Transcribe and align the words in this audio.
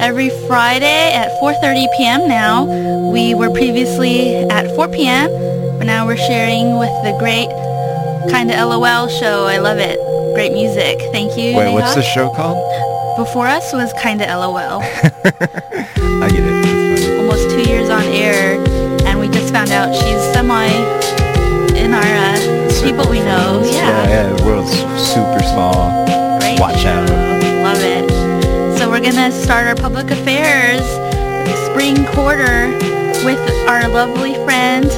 every 0.00 0.30
Friday 0.46 1.12
at 1.12 1.30
4.30 1.42 1.86
p.m. 1.96 2.28
now. 2.28 2.64
We 3.10 3.34
were 3.34 3.50
previously 3.50 4.36
at 4.36 4.74
4 4.74 4.88
p.m., 4.88 5.30
but 5.78 5.84
now 5.84 6.06
we're 6.06 6.16
sharing 6.16 6.78
with 6.78 6.92
the 7.04 7.16
great 7.18 7.48
Kinda 8.30 8.64
LOL 8.64 9.08
show. 9.08 9.46
I 9.46 9.58
love 9.58 9.78
it. 9.78 9.98
Great 10.34 10.52
music. 10.52 10.98
Thank 11.12 11.36
you. 11.36 11.56
Wait, 11.56 11.72
what's 11.72 11.94
the 11.94 12.02
show 12.02 12.30
called? 12.34 12.58
Before 13.16 13.46
us 13.46 13.72
was 13.72 13.92
Kinda 14.02 14.26
LOL. 14.26 14.80
I 16.22 16.28
get 16.30 16.44
it. 16.44 17.18
Almost 17.18 17.50
two 17.50 17.68
years 17.68 17.90
on 17.90 18.02
air, 18.04 18.60
and 19.06 19.18
we 19.18 19.28
just 19.28 19.52
found 19.52 19.70
out 19.70 19.94
she's 19.94 20.22
semi 20.32 20.66
in 21.76 21.94
our 21.94 22.02
uh, 22.02 22.36
people 22.82 23.10
we 23.10 23.20
know. 23.20 23.62
Yeah, 23.64 24.08
yeah, 24.08 24.32
the 24.36 24.44
world's 24.44 24.70
super 25.00 25.42
small. 25.42 26.06
Great 26.38 26.60
Watch 26.60 26.84
out. 26.86 27.17
Gonna 29.10 29.32
start 29.32 29.66
our 29.66 29.74
public 29.74 30.10
affairs 30.10 30.82
spring 31.70 32.04
quarter 32.12 32.68
with 33.24 33.38
our 33.66 33.88
lovely 33.88 34.34
friend 34.44 34.90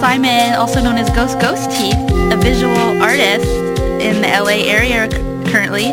Simon, 0.00 0.52
also 0.54 0.82
known 0.82 0.96
as 0.96 1.08
Ghost 1.10 1.40
Ghost 1.40 1.70
Teeth, 1.70 1.96
a 2.30 2.36
visual 2.36 2.76
artist 3.02 3.46
in 4.02 4.20
the 4.20 4.28
LA 4.28 4.68
area 4.68 5.08
currently. 5.50 5.84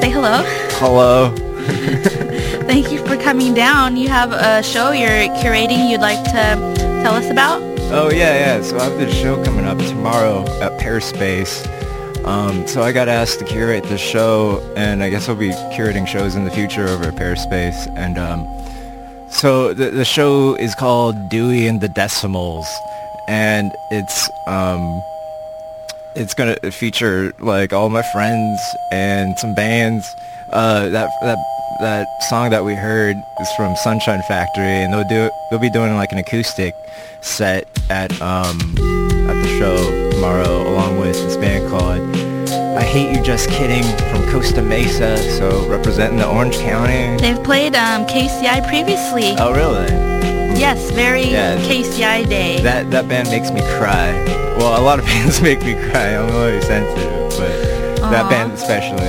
Say 0.00 0.08
hello. 0.08 0.42
Hello. 0.78 1.34
Thank 2.66 2.90
you 2.90 3.04
for 3.04 3.18
coming 3.18 3.52
down. 3.52 3.98
You 3.98 4.08
have 4.08 4.32
a 4.32 4.62
show 4.62 4.92
you're 4.92 5.28
curating 5.42 5.90
you'd 5.90 6.00
like 6.00 6.24
to 6.24 7.02
tell 7.02 7.14
us 7.14 7.28
about? 7.28 7.60
Oh 7.92 8.10
yeah, 8.10 8.56
yeah. 8.56 8.62
So 8.62 8.78
I 8.78 8.84
have 8.84 8.98
this 8.98 9.14
show 9.14 9.44
coming 9.44 9.66
up 9.66 9.76
tomorrow 9.76 10.44
at 10.62 10.80
Pearspace. 10.80 11.66
Um, 12.24 12.66
so 12.66 12.82
I 12.82 12.92
got 12.92 13.08
asked 13.08 13.38
to 13.38 13.44
curate 13.44 13.84
the 13.84 13.98
show, 13.98 14.60
and 14.76 15.02
I 15.02 15.10
guess 15.10 15.28
I'll 15.28 15.36
be 15.36 15.50
curating 15.74 16.06
shows 16.06 16.34
in 16.34 16.44
the 16.44 16.50
future 16.50 16.86
over 16.86 17.04
at 17.04 17.16
Pearspace. 17.16 17.86
And 17.96 18.18
um, 18.18 18.46
so 19.30 19.72
the 19.72 19.90
the 19.90 20.04
show 20.04 20.54
is 20.56 20.74
called 20.74 21.14
Dewey 21.30 21.66
and 21.66 21.80
the 21.80 21.88
Decimals, 21.88 22.66
and 23.28 23.72
it's 23.90 24.30
um, 24.46 25.02
it's 26.14 26.34
gonna 26.34 26.56
feature 26.70 27.32
like 27.40 27.72
all 27.72 27.88
my 27.88 28.02
friends 28.12 28.60
and 28.92 29.38
some 29.38 29.54
bands. 29.54 30.04
Uh, 30.52 30.88
that 30.90 31.08
that 31.22 31.38
that 31.80 32.06
song 32.28 32.50
that 32.50 32.64
we 32.64 32.74
heard 32.74 33.16
is 33.40 33.48
from 33.56 33.74
Sunshine 33.76 34.22
Factory, 34.28 34.64
and 34.64 34.92
they'll 34.92 35.08
do 35.08 35.30
they'll 35.50 35.60
be 35.60 35.70
doing 35.70 35.94
like 35.94 36.12
an 36.12 36.18
acoustic 36.18 36.74
set 37.22 37.64
at 37.88 38.12
um 38.20 38.58
at 39.28 39.42
the 39.42 39.56
show 39.58 40.09
tomorrow, 40.20 40.68
along 40.68 40.98
with 40.98 41.14
this 41.14 41.34
band 41.38 41.66
called 41.70 41.98
I 42.76 42.82
Hate 42.82 43.16
You 43.16 43.22
Just 43.24 43.48
Kidding 43.48 43.84
from 44.10 44.30
Costa 44.30 44.60
Mesa, 44.60 45.16
so 45.38 45.66
representing 45.66 46.18
the 46.18 46.28
Orange 46.28 46.58
County. 46.58 47.16
They've 47.16 47.42
played 47.42 47.74
um, 47.74 48.04
KUCI 48.04 48.68
previously. 48.68 49.34
Oh 49.38 49.50
really? 49.54 49.88
Yes, 50.60 50.90
very 50.90 51.22
Yeah. 51.22 51.56
KUCI 51.60 52.28
day. 52.28 52.60
That 52.60 52.90
that 52.90 53.08
band 53.08 53.30
makes 53.30 53.50
me 53.50 53.62
cry. 53.78 54.12
Well, 54.58 54.78
a 54.78 54.84
lot 54.84 54.98
of 54.98 55.06
bands 55.12 55.40
make 55.40 55.62
me 55.62 55.72
cry. 55.90 56.14
I'm 56.14 56.26
really 56.34 56.60
sensitive, 56.60 57.30
but 57.38 58.02
Aw. 58.04 58.10
that 58.10 58.28
band 58.28 58.52
especially. 58.52 59.08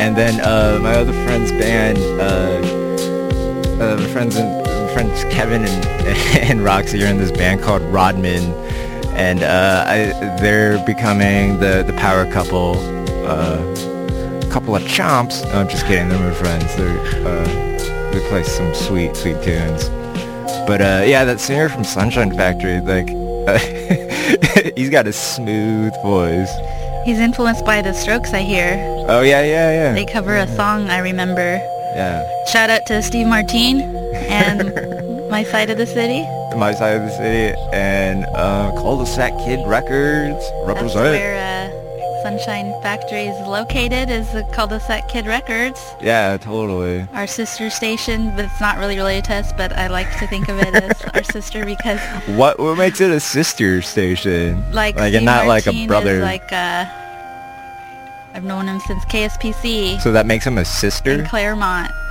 And 0.00 0.16
then 0.16 0.40
uh, 0.40 0.78
my 0.80 0.94
other 0.94 1.12
friend's 1.26 1.50
band, 1.52 1.98
uh, 1.98 3.84
uh, 3.84 3.96
my 4.00 4.06
friends 4.14 4.36
and 4.36 4.66
friends 4.94 5.24
Kevin 5.24 5.66
and 5.66 5.86
and 6.50 6.64
Roxy 6.64 7.04
are 7.04 7.06
in 7.08 7.18
this 7.18 7.32
band 7.32 7.60
called 7.60 7.82
Rodman, 7.82 8.54
and 9.18 9.42
uh, 9.42 9.84
I, 9.86 10.38
they're 10.40 10.84
becoming 10.86 11.58
the 11.60 11.82
the 11.86 11.94
power 11.94 12.30
couple. 12.32 12.76
Uh, 13.26 13.58
couple 14.50 14.74
of 14.74 14.82
chomps. 14.84 15.44
No, 15.52 15.60
I'm 15.60 15.68
just 15.68 15.84
kidding. 15.86 16.08
They're 16.08 16.18
my 16.18 16.34
friends. 16.34 16.74
They're 16.76 16.98
uh, 17.26 18.12
they 18.12 18.20
play 18.30 18.42
some 18.42 18.74
sweet 18.74 19.14
sweet 19.14 19.42
tunes. 19.42 19.88
But 20.66 20.80
uh, 20.80 21.02
yeah, 21.06 21.24
that 21.24 21.40
singer 21.40 21.68
from 21.68 21.84
Sunshine 21.84 22.34
Factory, 22.34 22.80
like, 22.80 23.08
he's 24.76 24.90
got 24.90 25.06
a 25.06 25.12
smooth 25.12 25.92
voice. 26.02 26.50
He's 27.04 27.18
influenced 27.18 27.64
by 27.64 27.82
the 27.82 27.92
Strokes, 27.94 28.32
I 28.32 28.40
hear. 28.40 28.74
Oh 29.08 29.22
yeah, 29.22 29.42
yeah, 29.42 29.70
yeah. 29.70 29.92
They 29.94 30.04
yeah, 30.04 30.12
cover 30.12 30.36
a 30.36 30.46
song 30.56 30.90
I 30.90 30.98
remember. 30.98 31.56
yeah. 31.94 32.26
Shout 32.46 32.70
out 32.70 32.86
to 32.86 33.02
Steve 33.02 33.26
Martin 33.26 33.80
and 34.30 35.28
My 35.30 35.42
Side 35.44 35.70
of 35.70 35.78
the 35.78 35.86
City. 35.86 36.24
My 36.56 36.74
side 36.74 36.96
of 36.96 37.02
the 37.02 37.10
city 37.16 37.56
and 37.72 38.24
uh, 38.34 38.72
Cul-de-sac 38.76 39.32
Kid 39.44 39.60
Records 39.68 40.44
That's 40.66 40.66
represent. 40.66 41.04
where 41.04 41.36
uh, 41.72 42.22
Sunshine 42.22 42.72
Factory 42.82 43.26
is 43.26 43.46
located, 43.46 44.10
is 44.10 44.32
the 44.32 44.42
Cul-de-sac 44.52 45.08
Kid 45.08 45.26
Records. 45.26 45.80
Yeah, 46.00 46.36
totally. 46.36 47.06
Our 47.12 47.26
sister 47.28 47.70
station, 47.70 48.34
but 48.34 48.46
it's 48.46 48.60
not 48.60 48.78
really 48.78 48.96
related 48.96 49.26
to 49.26 49.34
us, 49.34 49.52
but 49.52 49.72
I 49.72 49.86
like 49.86 50.10
to 50.18 50.26
think 50.26 50.48
of 50.48 50.58
it 50.58 50.74
as 50.74 51.00
our 51.14 51.22
sister 51.22 51.64
because 51.64 52.00
What 52.36 52.58
what 52.58 52.76
makes 52.76 53.00
it 53.00 53.10
a 53.12 53.20
sister 53.20 53.80
station? 53.82 54.64
like, 54.72 54.96
like 54.96 55.14
and 55.14 55.24
not 55.24 55.46
like 55.46 55.66
a 55.68 55.86
brother. 55.86 56.20
Like 56.20 56.50
uh, 56.52 56.86
I've 58.34 58.44
known 58.44 58.66
him 58.66 58.80
since 58.80 59.04
KSPC 59.04 60.00
so 60.00 60.10
that 60.12 60.26
makes 60.26 60.44
him 60.46 60.58
a 60.58 60.64
sister? 60.64 61.10
in. 61.12 61.26
Claremont. 61.26 61.92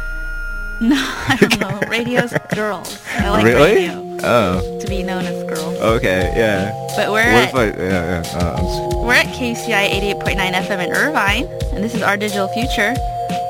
No, 0.79 0.95
I 0.95 1.35
don't 1.41 1.59
know. 1.59 1.79
Radio's 1.89 2.31
girls. 2.53 3.01
I 3.15 3.29
like 3.31 3.43
really? 3.45 3.73
radio 3.87 4.03
Oh, 4.23 4.79
to 4.79 4.87
be 4.87 5.03
known 5.03 5.25
as 5.25 5.43
Girl. 5.43 5.75
okay, 5.95 6.31
yeah. 6.35 6.71
But 6.95 7.09
we're 7.11 7.31
What 7.31 7.43
at, 7.43 7.49
if 7.49 7.55
I? 7.55 7.65
Yeah, 7.65 8.23
yeah. 8.23 8.39
Uh, 8.39 9.03
we're 9.05 9.13
at 9.13 9.27
KUCI 9.27 9.89
88.9 10.23 10.53
FM 10.53 10.85
in 10.87 10.91
Irvine, 10.91 11.45
and 11.73 11.83
this 11.83 11.93
is 11.95 12.01
our 12.01 12.17
digital 12.17 12.47
future. 12.49 12.93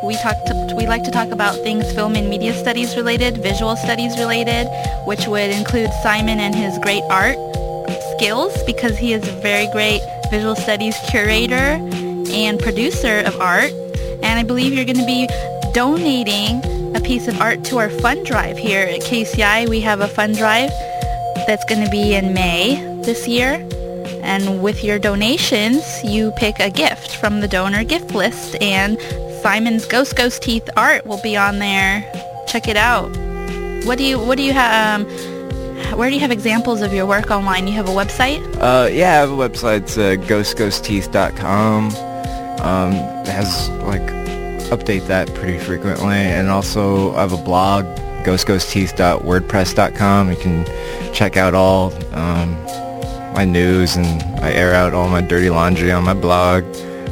We 0.04 0.16
talk 0.18 0.36
to, 0.46 0.76
we 0.78 0.86
like 0.88 1.04
to 1.04 1.12
talk 1.12 1.32
about 1.32 1.56
things 1.64 1.92
film 1.94 2.16
and 2.16 2.30
media 2.30 2.54
studies 2.54 2.96
related, 2.96 3.38
visual 3.38 3.76
studies 3.76 4.18
related, 4.20 4.68
which 5.06 5.26
would 5.28 5.50
include 5.52 5.90
Simon 6.04 6.40
and 6.40 6.54
his 6.54 6.78
great 6.80 7.04
art 7.10 7.38
skills 8.16 8.54
because 8.64 8.98
he 8.98 9.14
is 9.14 9.28
a 9.28 9.32
very 9.42 9.68
great 9.72 10.02
visual 10.30 10.56
studies 10.56 10.96
curator 11.10 11.80
and 12.32 12.60
producer 12.60 13.20
of 13.26 13.40
art. 13.42 13.72
And 14.22 14.38
I 14.40 14.44
believe 14.44 14.74
you're 14.74 14.86
going 14.86 14.98
to 14.98 15.06
be 15.06 15.28
donating 15.74 16.62
a 16.96 17.02
piece 17.02 17.28
of 17.28 17.40
art 17.42 17.64
to 17.66 17.78
our 17.78 17.90
fun 17.90 18.24
drive 18.24 18.58
here 18.58 18.82
at 18.82 19.02
KUCI. 19.02 19.68
We 19.68 19.82
have 19.82 20.02
a 20.02 20.08
fun 20.08 20.34
drive 20.34 20.70
that's 21.48 21.66
going 21.66 21.84
to 21.84 21.90
be 21.90 22.16
in 22.16 22.34
May 22.34 22.76
this 23.04 23.28
year. 23.28 23.66
And 24.24 24.62
with 24.62 24.84
your 24.84 25.00
donations, 25.00 25.84
you 26.04 26.32
pick 26.38 26.60
a 26.60 26.70
gift 26.70 27.16
from 27.16 27.40
the 27.40 27.48
donor 27.48 27.84
gift 27.84 28.14
list 28.14 28.62
and 28.62 29.00
Simon's 29.42 29.86
Ghost 29.86 30.16
Ghost 30.16 30.42
Teeth 30.42 30.70
art 30.76 31.06
will 31.06 31.22
be 31.22 31.38
on 31.38 31.60
there. 31.60 32.04
Check 32.48 32.68
it 32.68 32.78
out. 32.78 33.10
What 33.86 33.98
do 33.98 34.04
you 34.04 34.20
what 34.20 34.38
do 34.38 34.44
you 34.44 34.54
have 34.54 35.02
um, 35.02 35.08
where 35.98 36.10
do 36.10 36.16
you 36.16 36.22
have 36.22 36.32
examples 36.32 36.82
of 36.82 36.94
your 36.94 37.06
work 37.06 37.32
online? 37.32 37.68
You 37.68 37.74
have 37.74 37.88
a 37.88 37.94
website? 37.94 38.44
Uh, 38.58 38.90
yeah, 38.92 39.12
I 39.12 39.16
have 39.16 39.32
a 39.32 39.36
website. 39.36 39.84
It's 39.84 39.98
uh, 39.98 40.16
ghostghostteeth.com. 40.28 41.86
Um, 42.60 42.94
it 42.94 43.30
has 43.30 43.70
like 43.84 44.27
update 44.70 45.08
that 45.08 45.34
pretty 45.34 45.58
frequently, 45.60 46.16
and 46.18 46.50
also 46.50 47.14
I 47.16 47.22
have 47.22 47.34
a 47.34 47.38
blog, 47.38 47.86
ghostghostteeth.wordpress.com. 48.26 50.30
You 50.32 50.38
can 50.38 50.66
check 51.14 51.38
out 51.38 51.54
all 51.54 51.94
um, 52.14 52.52
my 53.34 53.46
news, 53.46 53.96
and 53.96 54.22
I 54.44 54.52
air 54.52 54.74
out 54.74 54.94
all 54.94 55.08
my 55.10 55.22
dirty 55.22 55.50
laundry 55.50 55.92
on 55.92 56.04
my 56.04 56.14
blog. 56.14 56.64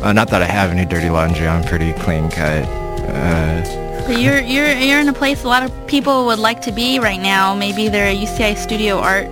Uh, 0.03 0.12
not 0.13 0.30
that 0.30 0.41
I 0.41 0.45
have 0.45 0.71
any 0.71 0.85
dirty 0.85 1.09
laundry. 1.09 1.47
I'm 1.47 1.63
pretty 1.63 1.94
clean 1.94 2.30
cut. 2.30 2.65
Uh, 2.65 4.03
But 4.07 4.19
you're 4.19 4.39
you're 4.53 4.71
you're 4.71 5.00
in 5.00 5.07
a 5.09 5.13
place 5.13 5.44
a 5.44 5.47
lot 5.47 5.63
of 5.63 5.71
people 5.88 6.25
would 6.25 6.39
like 6.39 6.62
to 6.62 6.71
be 6.71 7.00
right 7.00 7.21
now. 7.21 7.56
Maybe 7.56 7.88
they're 7.88 8.09
a 8.09 8.15
UCI 8.15 8.56
studio 8.57 9.00
art 9.00 9.27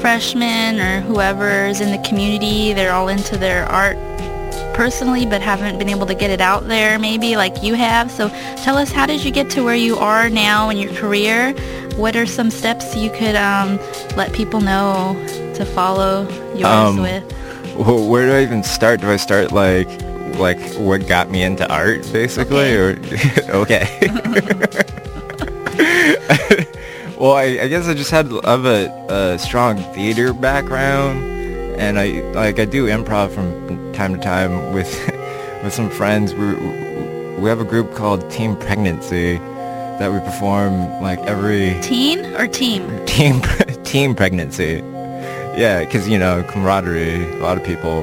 freshman 0.00 0.80
or 0.80 1.00
whoever's 1.00 1.80
in 1.80 1.90
the 1.90 1.98
community. 2.06 2.72
They're 2.74 2.92
all 2.92 3.08
into 3.08 3.36
their 3.38 3.64
art 3.66 3.96
personally 4.74 5.24
but 5.24 5.40
haven't 5.40 5.78
been 5.78 5.88
able 5.88 6.06
to 6.06 6.14
get 6.14 6.30
it 6.30 6.40
out 6.40 6.66
there 6.68 6.98
maybe 6.98 7.36
like 7.36 7.62
you 7.62 7.74
have. 7.74 8.10
So 8.10 8.28
tell 8.62 8.76
us 8.76 8.90
how 8.92 9.06
did 9.06 9.24
you 9.24 9.30
get 9.30 9.48
to 9.50 9.64
where 9.64 9.74
you 9.76 9.96
are 9.96 10.28
now 10.28 10.68
in 10.68 10.76
your 10.76 10.92
career? 10.92 11.52
What 11.96 12.16
are 12.16 12.26
some 12.26 12.50
steps 12.50 12.96
you 12.96 13.10
could 13.10 13.36
um, 13.36 13.78
let 14.16 14.32
people 14.32 14.60
know 14.60 15.14
to 15.54 15.64
follow 15.64 16.28
yours 16.54 16.64
Um, 16.64 17.00
with? 17.00 17.24
Well, 17.76 18.08
where 18.08 18.26
do 18.26 18.32
I 18.34 18.42
even 18.42 18.62
start? 18.62 19.00
Do 19.00 19.10
I 19.10 19.16
start 19.16 19.52
like 19.52 19.88
like 20.36 20.58
what 20.74 21.06
got 21.06 21.30
me 21.30 21.42
into 21.42 21.66
art, 21.72 22.02
basically, 22.12 22.74
or 22.74 22.98
okay? 23.50 23.86
well, 27.18 27.32
I, 27.32 27.58
I 27.62 27.68
guess 27.68 27.86
I 27.86 27.94
just 27.94 28.10
had 28.10 28.32
of 28.32 28.66
a, 28.66 28.86
a 29.08 29.38
strong 29.38 29.78
theater 29.94 30.32
background, 30.32 31.22
and 31.80 31.98
I 31.98 32.20
like 32.32 32.58
I 32.58 32.64
do 32.64 32.86
improv 32.86 33.32
from 33.34 33.52
time 33.94 34.14
to 34.14 34.20
time 34.20 34.72
with 34.72 34.92
with 35.62 35.72
some 35.72 35.90
friends. 35.90 36.34
We 36.34 36.54
we 37.38 37.48
have 37.48 37.60
a 37.60 37.64
group 37.64 37.94
called 37.94 38.30
Team 38.30 38.56
Pregnancy 38.56 39.38
that 39.98 40.12
we 40.12 40.18
perform 40.20 41.00
like 41.00 41.20
every 41.20 41.80
Teen 41.80 42.24
or 42.34 42.46
team? 42.46 43.04
team 43.06 43.40
team 43.84 44.14
pregnancy. 44.14 44.82
Yeah, 45.56 45.84
because 45.84 46.08
you 46.08 46.18
know 46.18 46.42
camaraderie. 46.48 47.32
A 47.34 47.38
lot 47.38 47.56
of 47.56 47.64
people. 47.64 48.02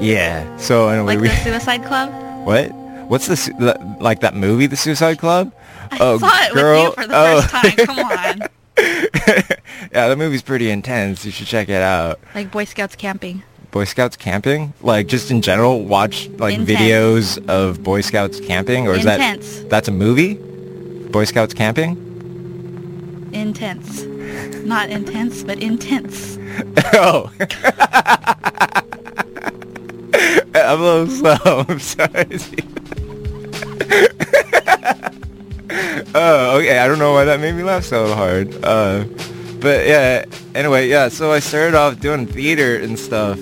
Yeah. 0.00 0.56
So 0.58 0.88
anyway, 0.88 1.14
Like 1.14 1.20
we 1.20 1.28
the 1.28 1.36
Suicide 1.36 1.84
Club? 1.84 2.10
what? 2.44 2.70
What's 3.08 3.26
the- 3.28 3.96
like 4.00 4.20
that 4.20 4.34
movie, 4.34 4.66
The 4.66 4.76
Suicide 4.76 5.18
Club? 5.18 5.52
I 5.90 5.98
oh, 6.00 6.18
saw 6.18 6.30
it 6.44 6.52
girl. 6.54 6.84
with 6.84 6.98
you 6.98 7.02
for 7.02 7.08
the 7.08 7.14
oh. 7.16 7.40
first 7.42 7.50
time. 7.50 7.86
Come 7.86 7.98
on. 7.98 9.58
yeah, 9.92 10.08
the 10.08 10.16
movie's 10.16 10.42
pretty 10.42 10.70
intense. 10.70 11.24
You 11.24 11.30
should 11.30 11.46
check 11.46 11.68
it 11.68 11.82
out. 11.82 12.18
Like 12.34 12.50
Boy 12.50 12.64
Scouts 12.64 12.96
camping. 12.96 13.42
Boy 13.72 13.84
Scouts 13.84 14.16
camping, 14.16 14.72
like 14.82 15.06
just 15.08 15.30
in 15.30 15.40
general, 15.42 15.82
watch 15.84 16.28
like 16.38 16.54
Intense. 16.54 16.78
videos 16.78 17.48
of 17.48 17.82
Boy 17.82 18.02
Scouts 18.02 18.38
camping, 18.38 18.86
or 18.86 18.92
is 18.92 19.04
Intense. 19.06 19.60
that 19.60 19.70
that's 19.70 19.88
a 19.88 19.92
movie? 19.92 20.34
Boy 21.10 21.24
Scouts 21.24 21.54
camping? 21.54 21.96
Intense. 23.32 24.02
Not 24.64 24.90
intense, 24.90 25.42
but 25.42 25.58
intense. 25.58 26.38
oh. 26.92 27.32
I'm 30.54 30.80
a 30.80 30.82
little 30.82 31.06
slow. 31.08 31.64
I'm 31.66 31.78
sorry. 31.80 32.38
oh, 36.14 36.58
okay. 36.58 36.78
I 36.78 36.86
don't 36.86 36.98
know 36.98 37.12
why 37.12 37.24
that 37.24 37.40
made 37.40 37.54
me 37.54 37.62
laugh 37.62 37.84
so 37.84 38.14
hard. 38.14 38.54
Uh, 38.62 39.04
but 39.60 39.86
yeah. 39.86 40.26
Anyway, 40.54 40.88
yeah. 40.88 41.08
So 41.08 41.32
I 41.32 41.38
started 41.40 41.74
off 41.74 42.00
doing 42.00 42.26
theater 42.26 42.76
and 42.76 42.98
stuff, 42.98 43.38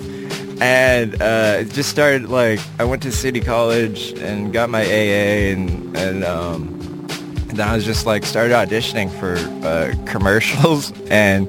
and 0.61 1.19
uh, 1.21 1.57
it 1.59 1.71
just 1.71 1.89
started 1.89 2.29
like 2.29 2.59
I 2.79 2.83
went 2.85 3.01
to 3.03 3.11
City 3.11 3.41
College 3.41 4.13
and 4.19 4.53
got 4.53 4.69
my 4.69 4.83
AA, 4.83 5.51
and 5.51 5.97
and 5.97 6.23
um, 6.23 7.07
then 7.47 7.67
I 7.67 7.75
was 7.75 7.83
just 7.83 8.05
like 8.05 8.23
started 8.25 8.53
auditioning 8.53 9.09
for 9.19 9.35
uh, 9.67 9.93
commercials 10.05 10.93
and 11.09 11.47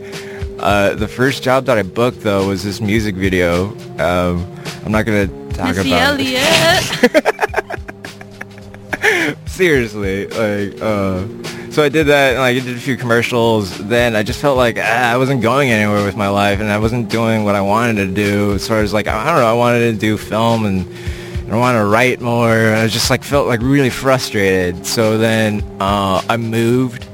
uh, 0.59 0.95
the 0.95 1.09
first 1.09 1.43
job 1.43 1.67
that 1.67 1.77
I 1.77 1.83
booked 1.83 2.23
though 2.23 2.49
was 2.49 2.65
this 2.65 2.81
music 2.81 3.15
video. 3.15 3.69
Um, 3.99 4.47
I'm 4.85 4.93
not 4.93 5.05
gonna 5.05 5.27
talk 5.53 5.77
Missy 5.77 5.93
about 5.93 6.19
it. 6.19 6.35
Elliott. 7.13 7.19
seriously. 9.49 10.27
Like, 10.29 10.81
uh, 10.81 11.27
so 11.73 11.83
I 11.83 11.89
did 11.89 12.07
that 12.09 12.35
and 12.35 12.39
like 12.41 12.57
I 12.57 12.65
did 12.65 12.77
a 12.77 12.81
few 12.81 12.97
commercials. 12.97 13.77
Then 13.79 14.15
I 14.15 14.23
just 14.23 14.41
felt 14.41 14.57
like 14.57 14.77
ah, 14.79 15.13
I 15.13 15.17
wasn't 15.17 15.43
going 15.43 15.71
anywhere 15.71 16.05
with 16.05 16.17
my 16.17 16.29
life 16.29 16.61
and 16.61 16.71
I 16.71 16.79
wasn't 16.79 17.09
doing 17.09 17.45
what 17.45 17.55
I 17.55 17.63
wanted 17.63 17.97
to 17.97 18.15
do 18.15 18.53
as 18.53 18.69
far 18.69 18.81
as 18.81 18.93
like 18.93 19.09
I 19.09 19.25
don't 19.25 19.37
know. 19.37 19.47
I 19.47 19.55
wanted 19.55 19.93
to 19.93 19.99
do 19.99 20.17
film 20.17 20.67
and. 20.67 20.87
I 21.51 21.57
wanted 21.57 21.81
to 21.81 21.85
write 21.85 22.23
more. 22.23 22.57
and 22.57 22.77
I 22.77 22.89
just 22.89 23.11
like 23.11 23.23
felt 23.23 23.47
like 23.47 23.61
really 23.61 23.91
frustrated. 23.91 24.87
So 24.87 25.19
then 25.19 25.63
uh, 25.81 26.23
I 26.27 26.39
moved 26.39 27.07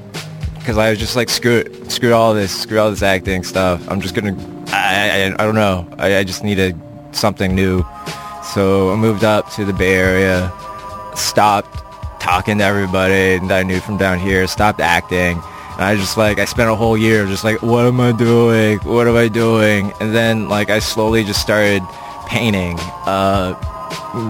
because 0.55 0.79
I 0.79 0.91
was 0.91 1.01
just 1.01 1.17
like 1.17 1.29
screw 1.29 1.57
it, 1.57 1.91
screw 1.91 2.13
all 2.13 2.35
this, 2.35 2.57
screw 2.57 2.79
all 2.79 2.89
this 2.89 3.03
acting 3.03 3.43
stuff. 3.43 3.83
I'm 3.91 4.01
just 4.01 4.15
gonna, 4.15 4.37
I, 4.69 5.33
I, 5.33 5.43
I 5.43 5.45
don't 5.45 5.57
know. 5.57 5.89
I, 5.99 6.19
I 6.19 6.25
just 6.25 6.45
needed 6.45 6.79
something 7.11 7.53
new. 7.53 7.85
So 8.55 8.93
I 8.93 8.97
moved 8.97 9.25
up 9.25 9.51
to 9.55 9.65
the 9.65 9.73
Bay 9.73 9.95
Area, 9.95 10.53
stopped 11.17 11.83
talking 12.29 12.59
to 12.59 12.65
everybody 12.65 13.39
that 13.39 13.61
I 13.61 13.63
knew 13.63 13.81
from 13.81 13.97
down 13.97 14.19
here, 14.19 14.47
stopped 14.47 14.81
acting. 14.81 15.39
And 15.73 15.81
I 15.81 15.97
just 15.97 16.19
like, 16.19 16.39
I 16.39 16.45
spent 16.45 16.69
a 16.69 16.75
whole 16.75 16.95
year 16.95 17.25
just 17.25 17.43
like, 17.43 17.63
what 17.63 17.87
am 17.87 17.99
I 18.01 18.13
doing? 18.13 18.81
What 18.81 19.09
am 19.09 19.17
I 19.17 19.29
doing? 19.29 19.95
And 19.99 20.15
then 20.15 20.47
like 20.47 20.69
I 20.69 20.79
slowly 20.79 21.25
just 21.25 21.41
started 21.41 21.83
painting, 22.27 22.77
uh, 23.07 23.57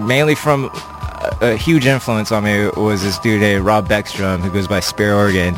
mainly 0.07 0.33
from 0.33 0.69
a, 0.73 1.37
a 1.41 1.55
huge 1.57 1.87
influence 1.87 2.31
on 2.31 2.45
me 2.45 2.69
was 2.77 3.03
this 3.03 3.19
dude 3.19 3.41
named 3.41 3.65
Rob 3.65 3.89
Beckstrom 3.89 4.39
who 4.39 4.49
goes 4.49 4.69
by 4.69 4.79
Spare 4.79 5.13
Organ. 5.13 5.55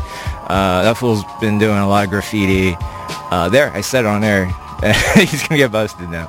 Uh, 0.50 0.82
that 0.82 0.98
fool's 0.98 1.24
been 1.42 1.60
doing 1.60 1.78
a 1.78 1.88
lot 1.88 2.06
of 2.06 2.10
graffiti. 2.10 2.76
Uh, 3.30 3.50
there, 3.50 3.72
I 3.76 3.82
said 3.82 4.06
it 4.06 4.08
on 4.08 4.22
there. 4.22 4.46
He's 5.14 5.48
gonna 5.48 5.60
get 5.60 5.72
busted 5.72 6.10
now. 6.10 6.28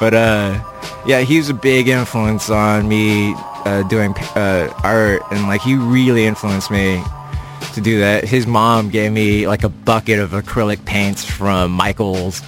But 0.00 0.12
uh, 0.12 0.58
yeah, 1.06 1.20
he 1.20 1.38
was 1.38 1.50
a 1.50 1.54
big 1.54 1.86
influence 1.86 2.50
on 2.50 2.88
me 2.88 3.36
uh, 3.64 3.82
doing 3.84 4.14
uh, 4.36 4.72
art, 4.82 5.22
and 5.30 5.42
like 5.46 5.60
he 5.60 5.74
really 5.74 6.24
influenced 6.24 6.70
me 6.70 7.02
to 7.74 7.80
do 7.80 8.00
that. 8.00 8.24
His 8.24 8.46
mom 8.46 8.90
gave 8.90 9.12
me 9.12 9.46
like 9.46 9.64
a 9.64 9.68
bucket 9.68 10.18
of 10.18 10.30
acrylic 10.32 10.84
paints 10.84 11.24
from 11.24 11.72
Michaels, 11.72 12.42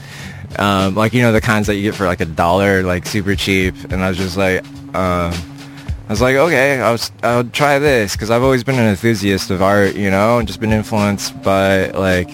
um, 0.58 0.94
like 0.94 1.12
you 1.12 1.22
know 1.22 1.32
the 1.32 1.40
kinds 1.40 1.66
that 1.66 1.76
you 1.76 1.82
get 1.82 1.94
for 1.94 2.06
like 2.06 2.20
a 2.20 2.26
dollar, 2.26 2.82
like 2.82 3.06
super 3.06 3.34
cheap. 3.34 3.74
And 3.90 4.02
I 4.02 4.08
was 4.08 4.18
just 4.18 4.36
like, 4.36 4.64
um, 4.94 5.32
I 5.32 6.10
was 6.10 6.20
like, 6.20 6.36
okay, 6.36 6.80
I'll 6.80 6.98
I'll 7.22 7.44
try 7.44 7.78
this 7.78 8.12
because 8.12 8.30
I've 8.30 8.42
always 8.42 8.64
been 8.64 8.78
an 8.78 8.86
enthusiast 8.86 9.50
of 9.50 9.62
art, 9.62 9.94
you 9.94 10.10
know, 10.10 10.38
and 10.38 10.46
just 10.46 10.60
been 10.60 10.72
influenced 10.72 11.40
by 11.42 11.88
like, 11.90 12.30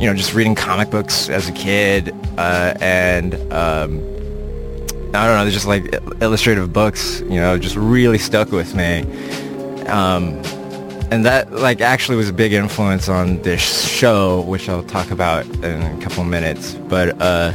you 0.00 0.06
know, 0.06 0.14
just 0.14 0.34
reading 0.34 0.54
comic 0.54 0.90
books 0.90 1.28
as 1.28 1.48
a 1.48 1.52
kid, 1.52 2.14
uh, 2.36 2.74
and 2.80 3.34
um, 3.52 4.00
I 5.14 5.26
don't 5.26 5.44
know, 5.44 5.50
just 5.50 5.66
like 5.66 5.94
illustrative 6.20 6.72
books, 6.72 7.20
you 7.22 7.40
know, 7.40 7.58
just 7.58 7.76
really 7.76 8.18
stuck 8.18 8.50
with 8.50 8.74
me. 8.74 9.02
Um, 9.86 10.42
and 11.10 11.24
that 11.24 11.52
like 11.52 11.80
actually 11.80 12.16
was 12.16 12.28
a 12.28 12.32
big 12.32 12.52
influence 12.52 13.08
on 13.08 13.40
this 13.42 13.88
show, 13.88 14.42
which 14.42 14.68
I'll 14.68 14.82
talk 14.82 15.10
about 15.10 15.46
in 15.46 15.82
a 15.82 16.00
couple 16.02 16.24
minutes. 16.24 16.74
But 16.74 17.20
uh, 17.20 17.52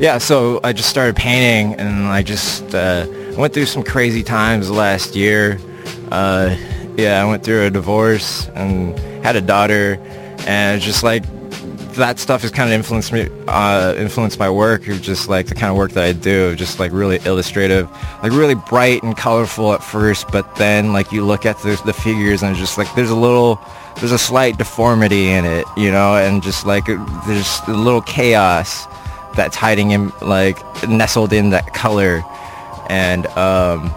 yeah, 0.00 0.18
so 0.18 0.60
I 0.64 0.72
just 0.72 0.88
started 0.88 1.14
painting, 1.14 1.74
and 1.78 2.06
I 2.06 2.22
just 2.22 2.74
uh, 2.74 3.06
went 3.36 3.54
through 3.54 3.66
some 3.66 3.82
crazy 3.82 4.22
times 4.22 4.70
last 4.70 5.14
year. 5.14 5.58
Uh, 6.10 6.56
yeah, 6.96 7.22
I 7.22 7.24
went 7.26 7.44
through 7.44 7.66
a 7.66 7.70
divorce 7.70 8.48
and 8.54 8.98
had 9.24 9.36
a 9.36 9.40
daughter, 9.40 9.98
and 10.46 10.80
just 10.80 11.02
like 11.02 11.24
that 11.96 12.18
stuff 12.18 12.42
has 12.42 12.50
kind 12.50 12.68
of 12.68 12.74
influenced 12.74 13.12
me, 13.12 13.28
uh, 13.48 13.94
influenced 13.96 14.38
my 14.38 14.50
work, 14.50 14.82
just 14.82 15.28
like 15.28 15.46
the 15.46 15.54
kind 15.54 15.70
of 15.70 15.76
work 15.76 15.92
that 15.92 16.04
I 16.04 16.12
do, 16.12 16.54
just 16.56 16.78
like 16.78 16.92
really 16.92 17.18
illustrative, 17.24 17.90
like 18.22 18.32
really 18.32 18.54
bright 18.54 19.02
and 19.02 19.16
colorful 19.16 19.72
at 19.72 19.82
first, 19.82 20.28
but 20.30 20.56
then 20.56 20.92
like 20.92 21.12
you 21.12 21.24
look 21.24 21.46
at 21.46 21.58
the, 21.58 21.80
the 21.84 21.92
figures 21.92 22.42
and 22.42 22.52
it's 22.52 22.60
just 22.60 22.78
like 22.78 22.92
there's 22.94 23.10
a 23.10 23.16
little, 23.16 23.60
there's 23.98 24.12
a 24.12 24.18
slight 24.18 24.58
deformity 24.58 25.28
in 25.28 25.44
it, 25.44 25.66
you 25.76 25.90
know, 25.90 26.16
and 26.16 26.42
just 26.42 26.66
like 26.66 26.86
there's 26.86 27.60
a 27.66 27.72
little 27.72 28.02
chaos 28.02 28.86
that's 29.34 29.56
hiding 29.56 29.92
in, 29.92 30.12
like 30.20 30.58
nestled 30.88 31.32
in 31.32 31.50
that 31.50 31.72
color, 31.74 32.22
and 32.88 33.26
um, 33.28 33.92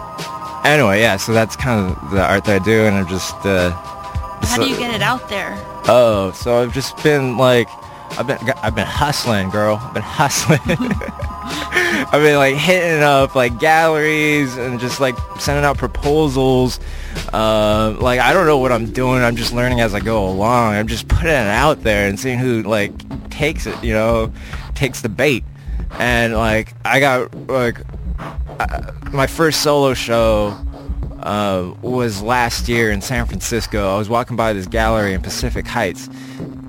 anyway, 0.64 1.00
yeah, 1.00 1.16
so 1.16 1.32
that's 1.32 1.56
kind 1.56 1.90
of 1.90 2.10
the 2.12 2.22
art 2.22 2.44
that 2.44 2.62
I 2.62 2.64
do, 2.64 2.84
and 2.84 2.96
I'm 2.96 3.08
just. 3.08 3.34
Uh, 3.44 3.70
How 4.42 4.56
do 4.56 4.68
you 4.68 4.76
get 4.76 4.94
it 4.94 5.02
out 5.02 5.28
there? 5.28 5.54
Oh, 5.86 6.32
so 6.34 6.62
I've 6.62 6.72
just 6.72 6.96
been 7.02 7.36
like, 7.36 7.68
I've 8.16 8.26
been, 8.26 8.38
I've 8.62 8.74
been 8.74 8.86
hustling, 8.86 9.50
girl. 9.50 9.78
I've 9.80 9.94
been 9.94 10.02
hustling. 10.02 10.60
I've 12.12 12.22
been 12.22 12.36
like 12.36 12.54
hitting 12.54 13.02
up 13.02 13.34
like 13.34 13.58
galleries 13.58 14.56
and 14.56 14.78
just 14.78 15.00
like 15.00 15.14
sending 15.38 15.64
out 15.64 15.78
proposals. 15.78 16.80
Uh, 17.32 17.96
like 18.00 18.20
I 18.20 18.32
don't 18.32 18.46
know 18.46 18.58
what 18.58 18.72
I'm 18.72 18.90
doing. 18.90 19.22
I'm 19.22 19.36
just 19.36 19.52
learning 19.52 19.80
as 19.80 19.94
I 19.94 20.00
go 20.00 20.28
along. 20.28 20.74
I'm 20.74 20.86
just 20.86 21.08
putting 21.08 21.30
it 21.30 21.48
out 21.48 21.82
there 21.82 22.08
and 22.08 22.18
seeing 22.18 22.38
who 22.38 22.62
like 22.62 22.92
takes 23.30 23.66
it. 23.66 23.82
You 23.82 23.94
know, 23.94 24.32
takes 24.74 25.00
the 25.00 25.08
bait. 25.08 25.44
And 25.98 26.34
like 26.34 26.74
I 26.84 27.00
got 27.00 27.34
like 27.48 27.80
uh, 28.60 28.92
my 29.12 29.26
first 29.26 29.62
solo 29.62 29.94
show 29.94 30.56
uh, 31.24 31.72
was 31.82 32.22
last 32.22 32.68
year 32.68 32.90
in 32.92 33.00
San 33.00 33.26
Francisco. 33.26 33.94
I 33.94 33.98
was 33.98 34.08
walking 34.08 34.36
by 34.36 34.52
this 34.52 34.66
gallery 34.66 35.14
in 35.14 35.22
Pacific 35.22 35.66
Heights, 35.66 36.08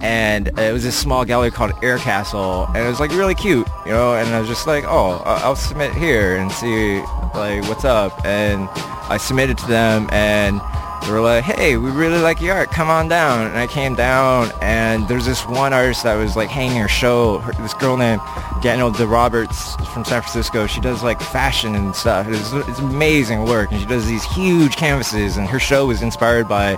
and 0.02 0.48
it 0.58 0.74
was 0.74 0.84
this 0.84 0.98
small 0.98 1.26
gallery 1.26 1.52
called 1.52 1.74
Air 1.84 1.98
Castle, 1.98 2.66
and 2.68 2.78
it 2.78 2.88
was 2.88 3.00
like 3.00 3.12
really 3.12 3.36
cute, 3.36 3.68
you 3.86 3.92
know. 3.92 4.16
And 4.16 4.30
I 4.30 4.40
was 4.40 4.48
just 4.48 4.66
like, 4.66 4.86
oh, 4.86 5.22
I'll 5.26 5.56
submit 5.58 5.94
here 5.94 6.38
and 6.38 6.52
see 6.52 7.00
like 7.36 7.64
what's 7.68 7.86
up. 7.86 8.26
And 8.26 8.70
I 9.10 9.18
submitted 9.18 9.58
to 9.60 9.68
them, 9.68 10.08
and 10.12 10.62
they 11.04 11.12
were 11.12 11.22
like, 11.22 11.44
hey, 11.44 11.78
we 11.78 11.92
really 11.92 12.20
like 12.20 12.42
your 12.42 12.56
art. 12.56 12.72
Come 12.72 12.90
on 12.90 13.08
down. 13.08 13.48
And 13.48 13.58
I 13.58 13.68
came 13.68 13.96
down, 13.96 14.52
and 14.62 15.08
there's 15.08 15.26
this 15.26 15.46
one 15.46 15.74
artist 15.74 16.04
that 16.04 16.16
was 16.16 16.36
like 16.36 16.50
hanging 16.50 16.78
her 16.78 16.88
show. 16.88 17.40
Her, 17.40 17.54
this 17.62 17.74
girl 17.76 17.98
named 17.98 18.22
Daniel 18.62 18.92
De 18.92 19.06
Roberts 19.06 19.76
from 19.94 20.04
San 20.04 20.22
Francisco. 20.22 20.66
She 20.68 20.82
does 20.82 21.04
like 21.04 21.22
fashion 21.22 21.76
and 21.76 21.96
stuff. 21.96 22.28
It's, 22.28 22.52
it's 22.54 22.80
amazing 22.80 23.46
work, 23.46 23.72
and 23.72 23.80
she 23.80 23.86
does 23.86 24.08
these 24.08 24.24
huge 24.24 24.76
canvases. 24.78 25.38
And 25.38 25.48
her 25.48 25.60
show 25.60 25.86
was 25.86 26.02
inspired 26.02 26.48
by 26.48 26.74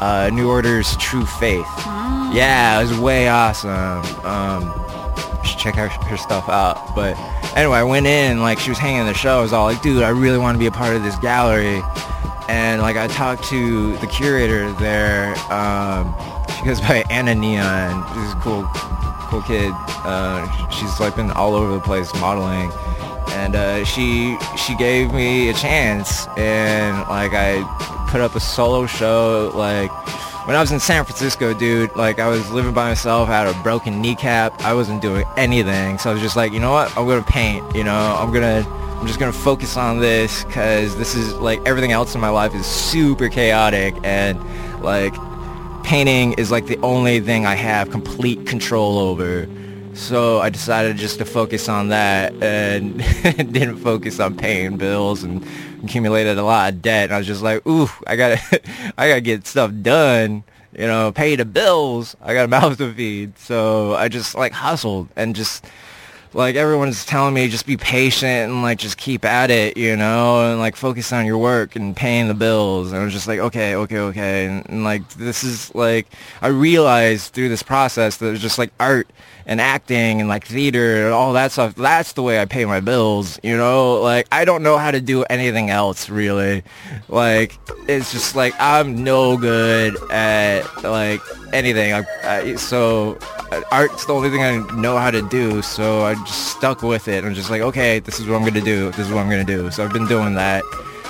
uh, 0.00 0.30
New 0.32 0.48
Order's 0.48 0.96
True 0.96 1.26
Faith. 1.26 1.66
Yeah, 2.32 2.80
it 2.80 2.88
was 2.88 2.98
way 2.98 3.28
awesome. 3.28 3.70
Um, 4.24 4.72
should 5.44 5.58
check 5.58 5.74
her, 5.74 5.88
her 5.88 6.16
stuff 6.16 6.48
out. 6.48 6.94
But 6.94 7.18
anyway, 7.56 7.78
I 7.78 7.82
went 7.82 8.06
in, 8.06 8.40
like 8.40 8.58
she 8.58 8.70
was 8.70 8.78
hanging 8.78 9.06
the 9.06 9.14
show. 9.14 9.38
I 9.38 9.42
was 9.42 9.52
all 9.52 9.64
like, 9.64 9.82
dude, 9.82 10.02
I 10.02 10.10
really 10.10 10.38
want 10.38 10.54
to 10.54 10.58
be 10.58 10.66
a 10.66 10.70
part 10.70 10.96
of 10.96 11.02
this 11.02 11.16
gallery. 11.16 11.82
And 12.50 12.82
like 12.82 12.96
I 12.96 13.06
talked 13.06 13.44
to 13.44 13.96
the 13.98 14.08
curator 14.08 14.72
there. 14.72 15.36
Um, 15.52 16.14
she 16.58 16.64
goes 16.64 16.80
by 16.80 17.04
Anna 17.08 17.34
Neon. 17.34 18.04
She's 18.12 18.32
a 18.32 18.40
cool, 18.42 18.68
cool 19.30 19.42
kid. 19.42 19.72
Uh, 20.04 20.68
she's 20.68 20.98
like 20.98 21.14
been 21.14 21.30
all 21.30 21.54
over 21.54 21.72
the 21.72 21.80
place 21.80 22.12
modeling, 22.14 22.72
and 23.34 23.54
uh, 23.54 23.84
she 23.84 24.36
she 24.66 24.74
gave 24.76 25.14
me 25.14 25.48
a 25.48 25.54
chance, 25.54 26.26
and 26.36 26.98
like 27.08 27.32
I 27.34 27.62
put 28.10 28.20
up 28.20 28.34
a 28.34 28.40
solo 28.40 28.84
show 28.84 29.52
like 29.54 29.92
when 30.46 30.56
I 30.56 30.60
was 30.60 30.72
in 30.72 30.80
San 30.80 31.04
Francisco, 31.04 31.54
dude, 31.54 31.94
like 31.94 32.18
I 32.18 32.26
was 32.26 32.50
living 32.50 32.72
by 32.72 32.88
myself, 32.88 33.28
I 33.28 33.44
had 33.44 33.46
a 33.46 33.62
broken 33.62 34.00
kneecap, 34.00 34.60
I 34.62 34.74
wasn't 34.74 35.00
doing 35.00 35.24
anything. 35.36 35.98
So 35.98 36.10
I 36.10 36.12
was 36.14 36.22
just 36.22 36.34
like, 36.34 36.52
you 36.52 36.58
know 36.58 36.72
what? 36.72 36.90
I'm 36.96 37.06
gonna 37.06 37.22
paint. 37.22 37.64
You 37.76 37.84
know, 37.84 38.16
I'm 38.18 38.32
gonna, 38.32 38.66
I'm 39.00 39.06
just 39.06 39.18
gonna 39.18 39.32
focus 39.32 39.78
on 39.78 39.98
this 39.98 40.44
because 40.44 40.94
this 40.98 41.14
is 41.14 41.32
like 41.36 41.58
everything 41.66 41.90
else 41.90 42.14
in 42.14 42.20
my 42.20 42.28
life 42.28 42.54
is 42.54 42.66
super 42.66 43.30
chaotic 43.30 43.94
and 44.04 44.38
like 44.82 45.14
painting 45.82 46.34
is 46.34 46.50
like 46.50 46.66
the 46.66 46.76
only 46.82 47.18
thing 47.18 47.46
I 47.46 47.54
have 47.54 47.90
complete 47.90 48.46
control 48.46 48.98
over. 48.98 49.48
So 49.94 50.40
I 50.40 50.50
decided 50.50 50.98
just 50.98 51.18
to 51.18 51.24
focus 51.24 51.66
on 51.66 51.88
that 51.88 52.34
and 52.42 52.98
didn't 53.22 53.78
focus 53.78 54.20
on 54.20 54.36
paying 54.36 54.76
bills 54.76 55.24
and 55.24 55.46
accumulated 55.82 56.36
a 56.36 56.42
lot 56.42 56.70
of 56.70 56.82
debt. 56.82 57.04
And 57.04 57.14
I 57.14 57.18
was 57.18 57.26
just 57.26 57.42
like, 57.42 57.66
ooh, 57.66 57.88
I 58.06 58.16
gotta, 58.16 58.60
I 58.98 59.08
gotta 59.08 59.20
get 59.22 59.46
stuff 59.46 59.72
done. 59.80 60.44
You 60.76 60.86
know, 60.86 61.10
pay 61.10 61.36
the 61.36 61.46
bills. 61.46 62.16
I 62.20 62.34
got 62.34 62.44
a 62.44 62.48
mouth 62.48 62.76
to 62.76 62.92
feed. 62.92 63.38
So 63.38 63.94
I 63.94 64.08
just 64.08 64.34
like 64.34 64.52
hustled 64.52 65.08
and 65.16 65.34
just 65.34 65.64
like 66.32 66.54
everyone's 66.54 67.04
telling 67.04 67.34
me 67.34 67.48
just 67.48 67.66
be 67.66 67.76
patient 67.76 68.50
and 68.52 68.62
like 68.62 68.78
just 68.78 68.96
keep 68.96 69.24
at 69.24 69.50
it, 69.50 69.76
you 69.76 69.96
know, 69.96 70.50
and 70.50 70.60
like 70.60 70.76
focus 70.76 71.12
on 71.12 71.26
your 71.26 71.38
work 71.38 71.74
and 71.74 71.96
paying 71.96 72.28
the 72.28 72.34
bills. 72.34 72.92
And 72.92 73.00
I 73.00 73.04
was 73.04 73.12
just 73.12 73.26
like, 73.26 73.40
okay, 73.40 73.74
okay, 73.74 73.98
okay. 73.98 74.46
And, 74.46 74.68
and 74.68 74.84
like 74.84 75.08
this 75.10 75.42
is 75.42 75.74
like 75.74 76.06
I 76.40 76.48
realized 76.48 77.34
through 77.34 77.48
this 77.48 77.62
process 77.62 78.18
that 78.18 78.32
it's 78.32 78.42
just 78.42 78.58
like 78.58 78.72
art 78.78 79.08
and 79.44 79.60
acting 79.60 80.20
and 80.20 80.28
like 80.28 80.46
theater 80.46 81.04
and 81.06 81.12
all 81.12 81.32
that 81.32 81.50
stuff. 81.50 81.74
That's 81.74 82.12
the 82.12 82.22
way 82.22 82.40
I 82.40 82.44
pay 82.44 82.64
my 82.64 82.78
bills, 82.78 83.40
you 83.42 83.56
know? 83.56 84.00
Like 84.00 84.28
I 84.30 84.44
don't 84.44 84.62
know 84.62 84.78
how 84.78 84.92
to 84.92 85.00
do 85.00 85.24
anything 85.24 85.70
else 85.70 86.08
really. 86.08 86.62
Like 87.08 87.58
it's 87.88 88.12
just 88.12 88.36
like 88.36 88.54
I'm 88.60 89.02
no 89.02 89.36
good 89.36 89.96
at 90.12 90.84
like 90.84 91.20
anything. 91.52 91.92
I, 91.92 92.04
I, 92.24 92.54
so 92.56 93.18
art's 93.70 94.04
the 94.04 94.12
only 94.12 94.30
thing 94.30 94.42
I 94.42 94.58
know 94.80 94.96
how 94.96 95.10
to 95.10 95.26
do, 95.28 95.62
so 95.62 96.02
I 96.02 96.14
just 96.14 96.56
stuck 96.56 96.82
with 96.82 97.08
it. 97.08 97.24
I'm 97.24 97.34
just 97.34 97.50
like, 97.50 97.62
okay, 97.62 97.98
this 97.98 98.20
is 98.20 98.26
what 98.26 98.36
I'm 98.36 98.44
gonna 98.44 98.60
do. 98.60 98.90
This 98.90 99.06
is 99.06 99.12
what 99.12 99.20
I'm 99.20 99.30
gonna 99.30 99.44
do. 99.44 99.70
So 99.70 99.84
I've 99.84 99.92
been 99.92 100.06
doing 100.06 100.34
that, 100.34 100.62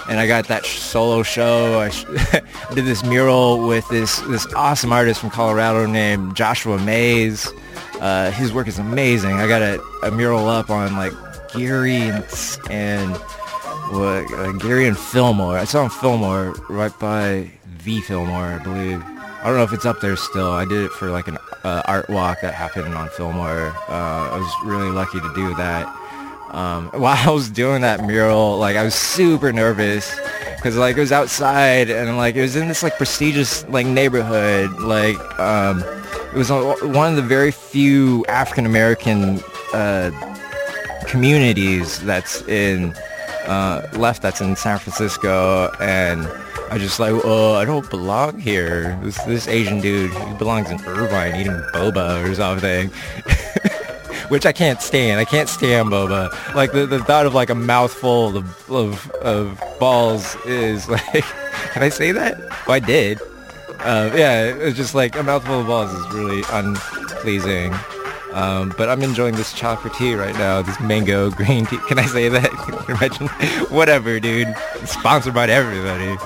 and 0.08 0.18
I 0.18 0.26
got 0.26 0.48
that 0.48 0.64
solo 0.64 1.22
show. 1.22 1.80
I, 1.80 1.90
sh- 1.90 2.06
I 2.08 2.74
did 2.74 2.84
this 2.84 3.04
mural 3.04 3.66
with 3.66 3.88
this 3.88 4.20
this 4.20 4.46
awesome 4.54 4.92
artist 4.92 5.20
from 5.20 5.30
Colorado 5.30 5.86
named 5.86 6.36
Joshua 6.36 6.78
Mays. 6.78 7.50
Uh, 8.00 8.30
his 8.30 8.52
work 8.52 8.66
is 8.66 8.78
amazing. 8.78 9.32
I 9.32 9.46
got 9.46 9.60
a, 9.60 9.82
a 10.02 10.10
mural 10.10 10.48
up 10.48 10.70
on 10.70 10.96
like 10.96 11.12
Geary 11.52 11.96
and, 11.96 12.24
and 12.70 13.16
what, 13.92 14.32
uh, 14.32 14.52
Geary 14.52 14.86
and 14.86 14.96
Fillmore. 14.96 15.58
I 15.58 15.64
saw 15.64 15.84
him 15.84 15.90
Fillmore 15.90 16.52
right 16.68 16.96
by 16.98 17.50
V 17.66 18.00
Fillmore, 18.00 18.44
I 18.44 18.58
believe. 18.58 19.04
I 19.40 19.44
don't 19.44 19.56
know 19.56 19.62
if 19.62 19.72
it's 19.72 19.86
up 19.86 20.00
there 20.00 20.16
still. 20.16 20.50
I 20.50 20.66
did 20.66 20.84
it 20.84 20.90
for 20.90 21.10
like 21.10 21.26
an 21.26 21.38
uh, 21.64 21.82
art 21.86 22.10
walk 22.10 22.42
that 22.42 22.52
happened 22.52 22.94
on 22.94 23.08
Fillmore. 23.08 23.74
Uh, 23.88 24.30
I 24.32 24.36
was 24.36 24.54
really 24.64 24.90
lucky 24.90 25.18
to 25.18 25.34
do 25.34 25.54
that. 25.54 25.86
Um, 26.50 26.88
while 26.94 27.16
I 27.16 27.30
was 27.32 27.48
doing 27.48 27.80
that 27.80 28.04
mural, 28.04 28.58
like 28.58 28.76
I 28.76 28.82
was 28.82 28.94
super 28.94 29.50
nervous 29.50 30.14
because 30.56 30.76
like 30.76 30.98
it 30.98 31.00
was 31.00 31.10
outside 31.10 31.88
and 31.88 32.18
like 32.18 32.36
it 32.36 32.42
was 32.42 32.54
in 32.54 32.68
this 32.68 32.82
like 32.82 32.98
prestigious 32.98 33.66
like 33.68 33.86
neighborhood. 33.86 34.78
Like 34.78 35.18
um, 35.40 35.82
it 36.34 36.34
was 36.34 36.50
one 36.50 37.10
of 37.10 37.16
the 37.16 37.22
very 37.22 37.50
few 37.50 38.26
African 38.26 38.66
American 38.66 39.40
uh, 39.72 40.10
communities 41.06 41.98
that's 42.02 42.42
in 42.42 42.94
uh, 43.46 43.88
left 43.94 44.20
that's 44.20 44.42
in 44.42 44.54
San 44.54 44.78
Francisco 44.78 45.70
and 45.80 46.28
I 46.70 46.78
just 46.78 47.00
like, 47.00 47.12
oh, 47.24 47.54
I 47.54 47.64
don't 47.64 47.88
belong 47.90 48.38
here. 48.38 48.96
This 49.02 49.20
this 49.24 49.48
Asian 49.48 49.80
dude, 49.80 50.12
he 50.12 50.34
belongs 50.34 50.70
in 50.70 50.80
Irvine 50.84 51.34
eating 51.34 51.60
boba 51.74 52.24
or 52.24 52.34
something. 52.34 52.90
Which 54.28 54.46
I 54.46 54.52
can't 54.52 54.80
stand. 54.80 55.18
I 55.18 55.24
can't 55.24 55.48
stand 55.48 55.88
boba. 55.88 56.30
Like 56.54 56.70
the, 56.70 56.86
the 56.86 57.02
thought 57.02 57.26
of 57.26 57.34
like 57.34 57.50
a 57.50 57.56
mouthful 57.56 58.36
of, 58.36 58.70
of, 58.70 59.10
of 59.16 59.60
balls 59.80 60.36
is 60.46 60.88
like, 60.88 61.24
can 61.72 61.82
I 61.82 61.88
say 61.88 62.12
that? 62.12 62.38
Oh, 62.68 62.72
I 62.72 62.78
did. 62.78 63.20
Uh, 63.80 64.12
yeah, 64.14 64.44
it's 64.44 64.76
just 64.76 64.94
like 64.94 65.16
a 65.16 65.24
mouthful 65.24 65.60
of 65.60 65.66
balls 65.66 65.92
is 65.92 66.12
really 66.12 66.42
unpleasing. 66.52 67.74
Um, 68.32 68.72
but 68.78 68.88
I'm 68.88 69.02
enjoying 69.02 69.34
this 69.34 69.52
chocolate 69.52 69.94
tea 69.94 70.14
right 70.14 70.34
now, 70.34 70.62
this 70.62 70.78
mango 70.78 71.30
green 71.30 71.66
tea. 71.66 71.78
Can 71.88 71.98
I 71.98 72.06
say 72.06 72.28
that? 72.28 73.66
Whatever, 73.70 74.20
dude. 74.20 74.54
Sponsored 74.84 75.34
by 75.34 75.46
everybody. 75.48 76.16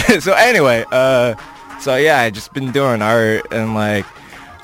so 0.20 0.32
anyway, 0.32 0.84
uh, 0.90 1.34
so 1.80 1.96
yeah, 1.96 2.20
I 2.20 2.30
just 2.30 2.52
been 2.52 2.72
doing 2.72 3.02
art 3.02 3.46
and 3.50 3.74
like 3.74 4.06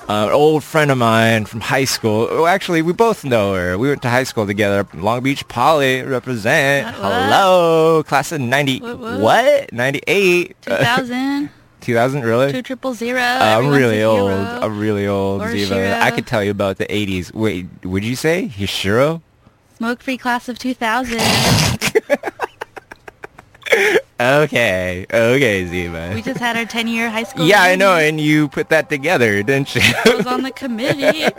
uh, 0.08 0.26
an 0.26 0.30
old 0.30 0.64
friend 0.64 0.90
of 0.90 0.98
mine 0.98 1.44
from 1.44 1.60
high 1.60 1.84
school. 1.84 2.26
Well, 2.26 2.46
actually, 2.46 2.80
we 2.82 2.92
both 2.92 3.24
know 3.24 3.54
her. 3.54 3.76
We 3.76 3.88
went 3.88 4.02
to 4.02 4.08
high 4.08 4.24
school 4.24 4.46
together. 4.46 4.86
Long 4.94 5.22
Beach 5.22 5.46
Poly 5.48 6.02
represent. 6.02 6.86
What, 6.86 7.02
what? 7.02 7.22
Hello, 7.22 8.02
class 8.04 8.32
of 8.32 8.40
ninety. 8.40 8.80
What, 8.80 9.20
what? 9.20 9.72
Ninety 9.72 10.00
eight. 10.06 10.56
2000, 10.62 11.50
Two 11.80 11.94
thousand, 11.94 12.22
really? 12.22 12.50
two 12.50 12.62
triple 12.62 12.94
zero. 12.94 13.20
Uh, 13.20 13.58
I'm 13.60 13.68
really 13.68 14.02
old. 14.02 14.30
I'm 14.30 14.78
really 14.78 15.06
old, 15.06 15.42
Ziba. 15.48 15.66
Shiro. 15.66 15.98
I 16.00 16.10
could 16.10 16.26
tell 16.26 16.42
you 16.42 16.50
about 16.50 16.78
the 16.78 16.86
80s. 16.86 17.32
Wait, 17.32 17.66
would 17.84 18.04
you 18.04 18.16
say 18.16 18.48
Hishiro? 18.48 19.22
Smoke-free 19.76 20.18
class 20.18 20.48
of 20.48 20.58
2000. 20.58 21.20
Okay, 24.20 25.06
okay, 25.12 25.64
Ziba. 25.66 26.10
we 26.12 26.22
just 26.22 26.40
had 26.40 26.56
our 26.56 26.64
10-year 26.64 27.08
high 27.08 27.22
school 27.22 27.46
yeah, 27.46 27.62
I 27.62 27.76
know, 27.76 27.96
and 27.96 28.20
you 28.20 28.48
put 28.48 28.68
that 28.70 28.88
together, 28.90 29.42
didn't 29.44 29.74
you? 29.76 29.80
I 30.04 30.14
was 30.16 30.26
on 30.26 30.42
the 30.42 30.50
committee. 30.50 31.32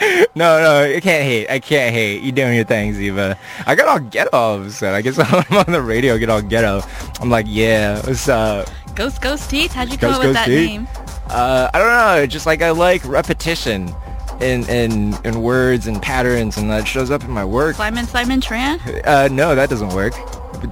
no, 0.34 0.58
no, 0.58 0.94
I 0.96 1.00
can't 1.00 1.24
hate. 1.24 1.50
I 1.50 1.58
can't 1.58 1.94
hate. 1.94 2.22
You 2.22 2.32
doing 2.32 2.54
your 2.54 2.64
thing, 2.64 2.94
Ziba. 2.94 3.38
I 3.66 3.74
got 3.74 3.88
all 3.88 3.98
ghetto 3.98 4.30
all 4.32 4.54
of 4.54 4.66
a 4.66 4.70
sudden. 4.70 4.94
I 4.94 5.02
guess 5.02 5.18
I'm 5.50 5.56
on 5.56 5.72
the 5.72 5.82
radio, 5.82 6.16
get 6.18 6.30
all 6.30 6.42
ghetto. 6.42 6.82
I'm 7.20 7.30
like, 7.30 7.46
yeah, 7.48 8.00
what's 8.06 8.28
up? 8.28 8.68
Ghost 8.94 9.20
Ghost 9.20 9.50
Teeth. 9.50 9.72
How'd 9.72 9.90
you 9.90 9.98
come 9.98 10.14
up 10.14 10.22
with 10.22 10.32
that 10.32 10.46
Teeth? 10.46 10.66
name? 10.66 10.88
Uh, 11.28 11.70
I 11.74 11.78
don't 11.78 11.88
know. 11.88 12.26
Just 12.26 12.46
like 12.46 12.62
I 12.62 12.70
like 12.70 13.04
repetition 13.04 13.94
in 14.40 14.68
in 14.68 15.14
in 15.24 15.42
words 15.42 15.86
and 15.86 16.00
patterns, 16.00 16.56
and 16.56 16.70
that 16.70 16.86
shows 16.86 17.10
up 17.10 17.22
in 17.24 17.30
my 17.30 17.44
work. 17.44 17.76
Simon 17.76 18.06
Simon 18.06 18.40
Tran. 18.40 18.80
Uh, 19.06 19.28
no, 19.28 19.54
that 19.54 19.68
doesn't 19.68 19.90
work. 19.94 20.14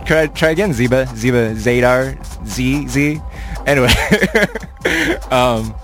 Try 0.05 0.27
try 0.29 0.51
again, 0.51 0.73
Ziba. 0.73 1.07
Ziba 1.15 1.55
Zadar 1.55 2.19
Z 2.47 2.89
Z. 2.89 3.21
Anyway, 3.67 3.89
um, 5.31 5.75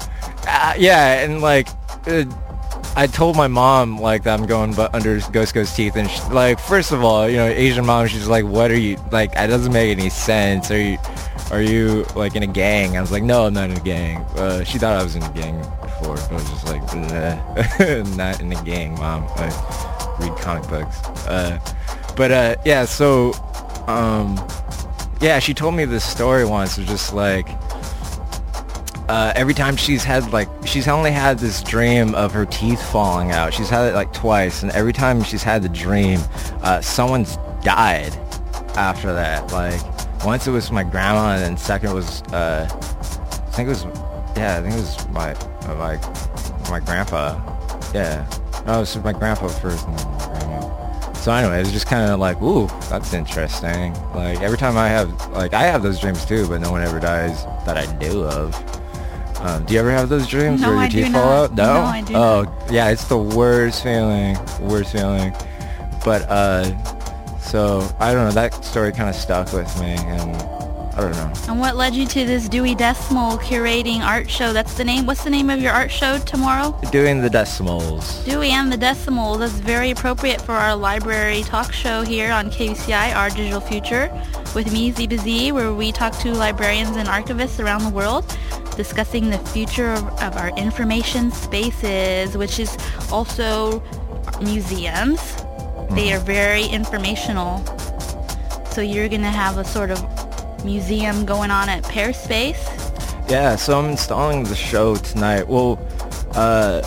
uh, 0.47 0.75
yeah, 0.79 1.23
and 1.25 1.41
like, 1.41 1.69
uh, 2.07 2.25
I 2.97 3.07
told 3.07 3.37
my 3.37 3.49
mom 3.49 4.01
like 4.01 4.25
that 4.25 4.39
I'm 4.39 4.47
going 4.47 4.75
but 4.75 4.95
under 4.95 5.21
Ghost 5.33 5.55
Ghost 5.55 5.77
Teeth, 5.77 5.97
and 5.97 6.11
she, 6.11 6.21
like, 6.31 6.59
first 6.59 6.93
of 6.93 7.03
all, 7.05 7.29
you 7.29 7.37
know, 7.37 7.47
Asian 7.47 7.87
mom, 7.87 8.07
she's 8.09 8.29
like, 8.29 8.45
what 8.45 8.71
are 8.71 8.79
you 8.79 8.97
like? 9.11 9.35
That 9.35 9.47
doesn't 9.47 9.73
make 9.73 9.97
any 9.97 10.11
sense. 10.11 10.71
Are 10.71 10.81
you 10.81 10.99
are 11.51 11.63
you 11.63 12.05
like 12.15 12.37
in 12.37 12.43
a 12.43 12.47
gang? 12.47 12.97
I 12.97 13.01
was 13.01 13.11
like, 13.11 13.23
no, 13.23 13.47
I'm 13.47 13.55
not 13.55 13.71
in 13.71 13.77
a 13.77 13.81
gang. 13.81 14.19
Uh, 14.37 14.65
she 14.65 14.79
thought 14.79 14.97
I 14.97 15.03
was 15.03 15.17
in 15.17 15.23
a 15.23 15.33
gang 15.33 15.59
before. 15.81 16.17
I 16.19 16.33
was 16.35 16.51
just 16.51 16.67
like, 16.67 16.83
not 18.17 18.41
in 18.41 18.53
a 18.53 18.63
gang, 18.65 18.95
mom. 18.95 19.25
I 19.37 20.17
read 20.21 20.37
comic 20.39 20.69
books. 20.69 21.03
Uh, 21.27 21.59
but 22.17 22.31
uh, 22.31 22.57
yeah, 22.65 22.85
so 22.85 23.33
um, 23.97 24.49
yeah, 25.21 25.39
she 25.39 25.55
told 25.55 25.75
me 25.75 25.85
this 25.85 26.05
story 26.05 26.45
once. 26.45 26.79
Was 26.79 26.87
just 26.87 27.13
like 27.13 27.49
uh, 29.11 29.33
every 29.35 29.55
time 29.55 29.77
she's 29.77 30.05
had 30.05 30.33
like 30.33 30.49
she's 30.65 30.87
only 30.87 31.11
had 31.11 31.39
this 31.39 31.63
dream 31.65 32.15
of 32.15 32.33
her 32.33 32.47
teeth 32.47 32.81
falling 32.93 33.33
out. 33.33 33.53
She's 33.53 33.69
had 33.69 33.91
it 33.91 33.95
like 33.95 34.13
twice, 34.13 34.63
and 34.63 34.71
every 34.73 34.93
time 34.93 35.23
she's 35.25 35.43
had 35.43 35.63
the 35.63 35.69
dream, 35.69 36.21
uh, 36.63 36.81
someone's 36.81 37.37
died 37.63 38.15
after 38.77 39.13
that. 39.13 39.53
Like 39.53 39.81
once 40.25 40.47
it 40.47 40.53
was 40.53 40.71
my 40.71 40.85
grandma, 40.85 41.33
and 41.33 41.43
then 41.43 41.57
second 41.57 41.93
was 41.93 42.23
uh, 42.33 42.69
I 42.71 43.51
think 43.51 43.67
it 43.67 43.71
was 43.71 43.85
yeah, 44.37 44.59
I 44.59 44.63
think 44.63 44.75
it 44.75 44.81
was 44.81 45.09
my 45.09 45.35
uh, 45.35 45.75
my 45.75 46.71
my 46.71 46.79
grandpa. 46.79 47.35
Yeah, 47.93 48.25
no, 48.65 48.77
it 48.77 48.81
was 48.81 48.97
my 48.99 49.13
grandpa 49.13 49.49
first, 49.49 49.87
and 49.89 49.99
then 49.99 50.07
my 50.07 50.27
grandma. 50.27 50.80
So 51.21 51.33
anyway, 51.33 51.61
it's 51.61 51.71
just 51.71 51.87
kind 51.87 52.11
of 52.11 52.19
like, 52.19 52.41
ooh, 52.41 52.67
that's 52.89 53.13
interesting. 53.13 53.93
Like 54.15 54.41
every 54.41 54.57
time 54.57 54.79
I 54.79 54.89
have, 54.89 55.11
like 55.33 55.53
I 55.53 55.65
have 55.65 55.83
those 55.83 56.01
dreams 56.01 56.25
too, 56.25 56.49
but 56.49 56.63
no 56.63 56.71
one 56.71 56.83
ever 56.83 56.99
dies 56.99 57.45
that 57.67 57.77
I 57.77 57.85
knew 57.99 58.23
of. 58.25 58.55
Um, 59.41 59.65
do 59.67 59.75
you 59.75 59.81
ever 59.81 59.91
have 59.91 60.09
those 60.09 60.27
dreams 60.27 60.63
No, 60.63 60.69
where 60.69 60.77
your 60.77 60.85
I 60.85 60.89
teeth 60.89 61.13
fall 61.13 61.25
not. 61.25 61.51
out? 61.51 61.55
No. 61.55 61.75
No, 61.75 61.81
I 61.83 62.01
do 62.03 62.15
oh, 62.15 62.43
not. 62.43 62.73
yeah, 62.73 62.89
it's 62.89 63.05
the 63.05 63.19
worst 63.19 63.83
feeling. 63.83 64.39
Worst 64.61 64.93
feeling. 64.93 65.35
But 66.05 66.23
uh, 66.31 66.65
so 67.39 67.87
I 67.99 68.15
don't 68.15 68.25
know. 68.27 68.33
That 68.33 68.65
story 68.65 68.91
kind 68.91 69.11
of 69.11 69.15
stuck 69.15 69.53
with 69.53 69.79
me, 69.79 69.97
and 69.99 70.60
I 70.93 71.01
don't 71.01 71.13
know. 71.13 71.33
And 71.49 71.61
what 71.61 71.77
led 71.77 71.95
you 71.95 72.07
to 72.07 72.25
this 72.25 72.49
Dewey 72.49 72.75
Decimal 72.75 73.39
curating 73.39 74.01
art 74.01 74.29
show? 74.29 74.53
That's 74.53 74.75
the 74.75 74.85
name. 74.85 75.07
What's 75.07 75.25
the 75.25 75.31
name 75.31 75.49
of 75.51 75.61
your 75.61 75.73
art 75.73 75.91
show 75.91 76.19
tomorrow? 76.19 76.79
Doing 76.91 77.21
the 77.21 77.31
decimals. 77.31 78.25
Dewey 78.25 78.51
and 78.51 78.73
the 78.73 78.77
Decimals. 78.77 79.39
That's 79.39 79.53
very 79.53 79.91
appropriate 79.91 80.41
for 80.41 80.53
our 80.53 80.75
library 80.75 81.43
talk 81.43 81.73
show 81.73 82.03
here 82.03 82.33
on 82.33 82.51
KUCI, 82.51 83.15
Our 83.15 83.31
Digital 83.31 83.61
Future, 83.61 84.11
with 84.55 84.73
me, 84.73 84.91
Ziba 84.91 85.19
Z, 85.19 85.53
where 85.53 85.73
we 85.73 85.93
talk 85.93 86.17
to 86.19 86.33
librarians 86.33 86.97
and 86.97 87.09
archivists 87.09 87.63
around 87.63 87.85
the 87.85 87.91
world 87.91 88.25
discussing 88.77 89.29
the 89.29 89.39
future 89.39 89.93
of, 89.93 90.05
of 90.23 90.37
our 90.37 90.57
information 90.57 91.31
spaces, 91.31 92.37
which 92.37 92.59
is 92.59 92.77
also 93.13 93.83
museums. 94.41 95.21
They 95.91 96.09
mm-hmm. 96.09 96.17
are 96.17 96.25
very 96.25 96.65
informational. 96.65 97.59
So 98.73 98.81
you're 98.81 99.09
going 99.09 99.23
to 99.23 99.29
have 99.29 99.59
a 99.59 99.65
sort 99.65 99.91
of 99.91 100.01
museum 100.65 101.25
going 101.25 101.51
on 101.51 101.69
at 101.69 101.83
Pear 101.85 102.13
Space. 102.13 102.69
Yeah, 103.29 103.57
so 103.57 103.79
I'm 103.79 103.91
installing 103.91 104.45
the 104.45 104.57
show 104.57 104.97
tonight. 104.97 105.47
Well, 105.49 105.79
uh, 106.35 106.83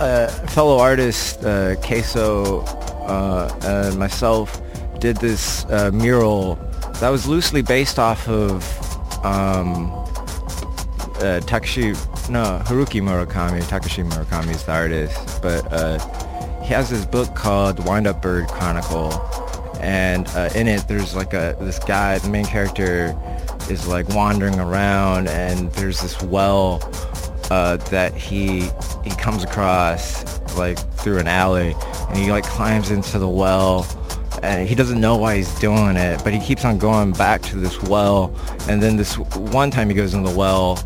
uh, 0.00 0.28
fellow 0.48 0.78
artist 0.78 1.44
uh, 1.44 1.76
Queso 1.76 2.60
uh, 3.06 3.60
and 3.64 3.98
myself 3.98 4.60
did 4.98 5.16
this 5.16 5.64
uh, 5.66 5.90
mural 5.92 6.56
that 7.00 7.08
was 7.08 7.26
loosely 7.26 7.62
based 7.62 7.98
off 7.98 8.28
of 8.28 8.62
um, 9.24 9.90
uh, 11.20 11.40
Takashi, 11.44 11.94
no, 12.30 12.60
Haruki 12.64 13.00
Murakami. 13.02 13.62
Takashi 13.62 14.08
Murakami 14.08 14.54
is 14.54 14.64
the 14.64 14.72
artist, 14.72 15.42
but 15.42 15.66
uh, 15.72 15.98
he 16.62 16.68
has 16.68 16.90
this 16.90 17.04
book 17.04 17.34
called 17.34 17.84
Wind 17.84 18.06
Up 18.06 18.22
Bird 18.22 18.48
Chronicle, 18.48 19.10
and 19.80 20.28
uh, 20.28 20.50
in 20.54 20.68
it 20.68 20.86
there's 20.88 21.14
like 21.14 21.32
a 21.32 21.56
this 21.60 21.78
guy, 21.78 22.18
the 22.18 22.28
main 22.28 22.44
character 22.44 23.16
is 23.70 23.86
like 23.86 24.08
wandering 24.10 24.58
around, 24.58 25.28
and 25.28 25.72
there's 25.72 26.00
this 26.00 26.20
well 26.22 26.80
uh, 27.50 27.76
that 27.76 28.14
he 28.14 28.70
he 29.02 29.10
comes 29.18 29.42
across 29.42 30.40
like 30.56 30.78
through 30.96 31.18
an 31.18 31.28
alley, 31.28 31.74
and 32.08 32.18
he 32.18 32.30
like 32.30 32.44
climbs 32.44 32.90
into 32.90 33.18
the 33.18 33.28
well. 33.28 33.86
And 34.42 34.66
he 34.66 34.74
doesn't 34.74 34.98
know 34.98 35.16
why 35.16 35.36
he's 35.36 35.54
doing 35.58 35.96
it, 35.96 36.22
but 36.24 36.32
he 36.32 36.40
keeps 36.40 36.64
on 36.64 36.78
going 36.78 37.12
back 37.12 37.42
to 37.42 37.56
this 37.56 37.82
well. 37.82 38.34
And 38.68 38.82
then 38.82 38.96
this 38.96 39.18
one 39.18 39.70
time 39.70 39.90
he 39.90 39.94
goes 39.94 40.14
in 40.14 40.22
the 40.22 40.34
well, 40.34 40.82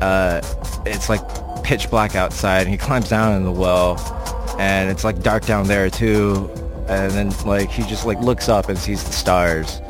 uh, 0.00 0.40
it's 0.86 1.08
like 1.08 1.20
pitch 1.62 1.88
black 1.88 2.16
outside, 2.16 2.62
and 2.62 2.70
he 2.70 2.76
climbs 2.76 3.08
down 3.08 3.36
in 3.36 3.44
the 3.44 3.52
well, 3.52 3.96
and 4.58 4.90
it's 4.90 5.04
like 5.04 5.22
dark 5.22 5.46
down 5.46 5.68
there 5.68 5.88
too. 5.88 6.50
And 6.90 7.12
then 7.12 7.30
like 7.46 7.70
he 7.70 7.84
just 7.84 8.04
like 8.04 8.18
looks 8.20 8.48
up 8.48 8.68
and 8.68 8.76
sees 8.76 9.04
the 9.04 9.12
stars. 9.12 9.80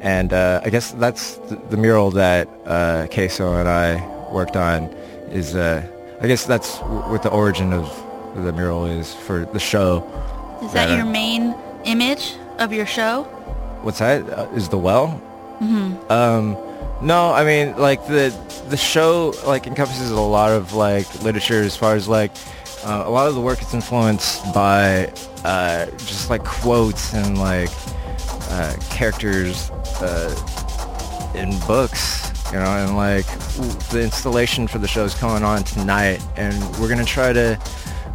And 0.00 0.32
uh, 0.32 0.62
I 0.64 0.70
guess 0.70 0.92
that's 0.92 1.36
the, 1.36 1.56
the 1.56 1.76
mural 1.76 2.10
that 2.12 2.48
uh, 2.64 3.06
Queso 3.12 3.54
and 3.54 3.68
I 3.68 4.30
worked 4.32 4.56
on. 4.56 4.84
Is 5.30 5.54
uh, 5.54 5.86
I 6.20 6.26
guess 6.26 6.46
that's 6.46 6.78
what 6.78 7.22
the 7.22 7.30
origin 7.30 7.72
of 7.72 7.86
the 8.44 8.52
mural 8.52 8.86
is 8.86 9.14
for 9.14 9.44
the 9.52 9.58
show. 9.58 10.02
Is 10.62 10.72
that 10.72 10.96
your 10.96 11.04
main 11.04 11.54
image 11.84 12.34
of 12.58 12.72
your 12.72 12.86
show? 12.86 13.24
What's 13.82 13.98
that? 13.98 14.28
Uh, 14.28 14.48
is 14.54 14.68
the 14.68 14.78
well? 14.78 15.20
Mm-hmm. 15.60 16.10
Um, 16.10 16.56
no, 17.02 17.32
I 17.32 17.44
mean 17.44 17.76
like 17.76 18.06
the 18.06 18.34
the 18.68 18.76
show 18.76 19.34
like 19.46 19.66
encompasses 19.66 20.10
a 20.10 20.20
lot 20.20 20.52
of 20.52 20.72
like 20.72 21.22
literature 21.22 21.62
as 21.62 21.76
far 21.76 21.94
as 21.94 22.08
like 22.08 22.32
uh, 22.86 23.02
a 23.06 23.10
lot 23.10 23.26
of 23.28 23.34
the 23.34 23.40
work 23.40 23.60
is 23.60 23.74
influenced 23.74 24.42
by 24.54 25.06
uh, 25.44 25.86
just 25.98 26.30
like 26.30 26.44
quotes 26.44 27.12
and 27.14 27.36
like 27.38 27.70
uh, 28.50 28.74
characters 28.90 29.70
uh, 30.00 31.32
in 31.34 31.58
books, 31.66 32.30
you 32.52 32.58
know, 32.58 32.64
and 32.64 32.96
like 32.96 33.26
w- 33.56 33.72
the 33.90 34.02
installation 34.02 34.68
for 34.68 34.78
the 34.78 34.86
show 34.88 35.04
is 35.04 35.14
coming 35.14 35.42
on 35.42 35.64
tonight, 35.64 36.22
and 36.36 36.54
we're 36.78 36.88
gonna 36.88 37.04
try 37.04 37.32
to 37.32 37.58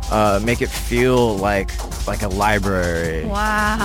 uh, 0.10 0.40
make 0.44 0.62
it 0.62 0.70
feel 0.70 1.36
like 1.38 1.72
like 2.08 2.22
a 2.24 2.28
library. 2.30 3.26
Wow. 3.26 3.78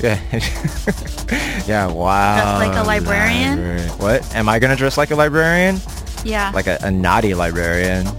Yeah, 0.00 0.20
yeah, 0.30 1.64
yeah. 1.66 1.86
Wow. 1.90 2.58
Dress 2.58 2.68
like 2.68 2.78
a 2.78 2.86
librarian? 2.86 3.50
Library. 3.58 3.88
What? 3.98 4.34
Am 4.34 4.48
I 4.48 4.58
gonna 4.60 4.76
dress 4.76 4.96
like 4.96 5.10
a 5.10 5.16
librarian? 5.16 5.78
Yeah. 6.24 6.52
Like 6.54 6.68
a, 6.68 6.78
a 6.82 6.90
naughty 6.90 7.34
librarian? 7.34 8.06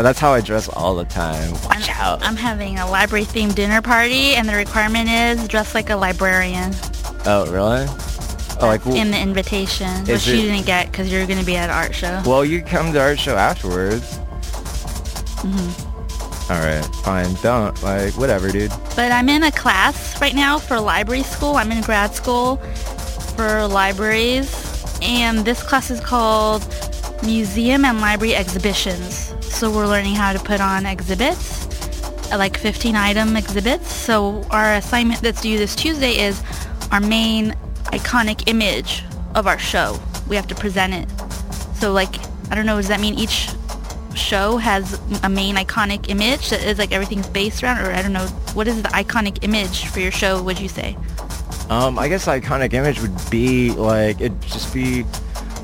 Uh, 0.00 0.02
that's 0.02 0.18
how 0.18 0.32
I 0.32 0.40
dress 0.40 0.66
all 0.66 0.94
the 0.94 1.04
time. 1.04 1.52
Watch 1.64 1.90
out. 1.90 2.22
I'm 2.22 2.34
having 2.34 2.78
a 2.78 2.90
library 2.90 3.26
themed 3.26 3.54
dinner 3.54 3.82
party 3.82 4.34
and 4.34 4.48
the 4.48 4.54
requirement 4.54 5.10
is 5.10 5.46
dress 5.46 5.74
like 5.74 5.90
a 5.90 5.96
librarian. 5.96 6.72
oh, 7.26 7.44
really? 7.52 7.84
Oh, 8.62 8.66
like 8.66 8.86
in 8.86 9.10
the 9.10 9.20
invitation, 9.20 10.00
which 10.00 10.08
Is 10.08 10.28
you 10.28 10.36
didn't 10.40 10.64
get 10.64 10.90
because 10.90 11.12
you're 11.12 11.26
going 11.26 11.38
to 11.38 11.44
be 11.44 11.54
at 11.54 11.68
an 11.68 11.76
art 11.76 11.94
show. 11.94 12.22
well, 12.24 12.46
you 12.46 12.62
come 12.62 12.94
to 12.94 12.98
art 12.98 13.18
show 13.18 13.36
afterwards. 13.36 14.16
Mm-hmm. 15.42 16.50
All 16.50 16.60
right, 16.60 16.84
fine. 17.04 17.34
Don't 17.42 17.82
like 17.82 18.16
whatever, 18.16 18.50
dude. 18.50 18.72
But 18.96 19.12
I'm 19.12 19.28
in 19.28 19.42
a 19.42 19.52
class 19.52 20.18
right 20.18 20.34
now 20.34 20.58
for 20.58 20.80
library 20.80 21.24
school. 21.24 21.56
I'm 21.56 21.70
in 21.72 21.82
grad 21.82 22.14
school 22.14 22.56
for 23.36 23.66
libraries. 23.66 24.50
And 25.02 25.44
this 25.44 25.62
class 25.62 25.90
is 25.90 26.00
called 26.00 26.62
Museum 27.24 27.84
and 27.84 28.00
Library 28.00 28.34
Exhibitions. 28.34 29.34
So 29.40 29.70
we're 29.70 29.86
learning 29.86 30.14
how 30.14 30.32
to 30.32 30.38
put 30.38 30.60
on 30.60 30.86
exhibits, 30.86 31.68
like 32.30 32.56
15 32.56 32.96
item 32.96 33.36
exhibits. 33.36 33.92
So 33.92 34.42
our 34.50 34.74
assignment 34.74 35.20
that's 35.20 35.42
due 35.42 35.58
this 35.58 35.76
Tuesday 35.76 36.18
is 36.18 36.42
our 36.90 37.00
main 37.00 37.52
iconic 37.86 38.48
image 38.48 39.04
of 39.34 39.46
our 39.46 39.58
show. 39.58 39.98
We 40.28 40.36
have 40.36 40.46
to 40.48 40.54
present 40.54 40.94
it. 40.94 41.08
So 41.76 41.92
like, 41.92 42.14
I 42.50 42.54
don't 42.54 42.66
know, 42.66 42.76
does 42.76 42.88
that 42.88 43.00
mean 43.00 43.14
each 43.18 43.48
show 44.14 44.56
has 44.56 45.00
a 45.22 45.28
main 45.28 45.56
iconic 45.56 46.08
image 46.08 46.50
that 46.50 46.62
is 46.64 46.78
like 46.78 46.92
everything's 46.92 47.28
based 47.28 47.62
around 47.62 47.78
or 47.84 47.92
I 47.92 48.02
don't 48.02 48.12
know 48.12 48.26
what 48.54 48.66
is 48.66 48.82
the 48.82 48.88
iconic 48.90 49.42
image 49.42 49.86
for 49.86 50.00
your 50.00 50.10
show 50.10 50.42
would 50.42 50.58
you 50.58 50.68
say 50.68 50.96
Um, 51.70 51.96
I 51.96 52.08
guess 52.08 52.26
iconic 52.26 52.72
image 52.72 53.00
would 53.00 53.16
be 53.30 53.70
like 53.70 54.20
it'd 54.20 54.42
just 54.42 54.74
be 54.74 55.04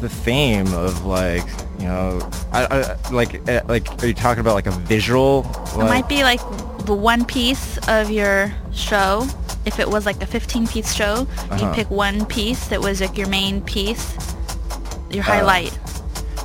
the 0.00 0.08
theme 0.08 0.72
of 0.74 1.04
like 1.04 1.44
you 1.78 1.86
know, 1.86 2.28
I, 2.52 2.66
I 2.66 3.10
like 3.10 3.46
eh, 3.48 3.60
like 3.68 4.02
are 4.02 4.06
you 4.06 4.14
talking 4.14 4.40
about 4.40 4.54
like 4.54 4.66
a 4.66 4.70
visual? 4.72 5.44
it 5.74 5.78
might 5.84 6.08
be 6.08 6.22
like 6.24 6.40
the 6.86 6.94
one 6.94 7.24
piece 7.24 7.78
of 7.88 8.10
your 8.10 8.52
show 8.72 9.26
if 9.64 9.78
it 9.80 9.88
was 9.88 10.06
like 10.06 10.22
a 10.22 10.26
15 10.26 10.66
piece 10.68 10.92
show 10.94 11.26
Uh-huh. 11.50 11.66
you 11.66 11.72
pick 11.74 11.90
one 11.90 12.24
piece 12.26 12.68
that 12.68 12.80
was 12.80 13.00
like 13.00 13.16
your 13.18 13.28
main 13.28 13.60
piece 13.62 14.14
your 15.10 15.22
Uh, 15.24 15.26
highlight 15.26 15.76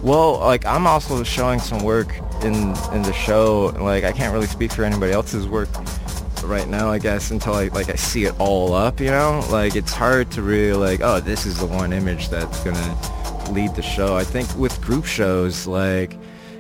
Well, 0.02 0.40
like 0.40 0.66
I'm 0.66 0.88
also 0.88 1.24
showing 1.24 1.60
some 1.60 1.84
work 1.84 2.14
in 2.44 2.56
in 2.94 3.04
the 3.04 3.14
show. 3.14 3.72
Like 3.80 4.04
I 4.04 4.12
can't 4.12 4.34
really 4.34 4.48
speak 4.48 4.72
for 4.72 4.84
anybody 4.84 5.12
else's 5.12 5.48
work 5.48 5.70
right 6.44 6.68
now, 6.68 6.90
I 6.90 6.98
guess, 6.98 7.30
until 7.30 7.54
I 7.54 7.68
like 7.68 7.90
I 7.90 7.96
see 7.96 8.26
it 8.26 8.34
all 8.40 8.74
up. 8.74 9.00
You 9.00 9.12
know, 9.12 9.46
like 9.52 9.76
it's 9.76 9.94
hard 9.94 10.32
to 10.32 10.42
really 10.42 10.74
like, 10.74 11.02
oh, 11.04 11.20
this 11.20 11.46
is 11.46 11.60
the 11.60 11.68
one 11.68 11.94
image 11.94 12.30
that's 12.30 12.64
gonna 12.64 12.98
lead 13.52 13.76
the 13.76 13.82
show. 13.82 14.16
I 14.16 14.24
think 14.24 14.54
with 14.56 14.80
group 14.82 15.06
shows, 15.06 15.68
like 15.68 16.18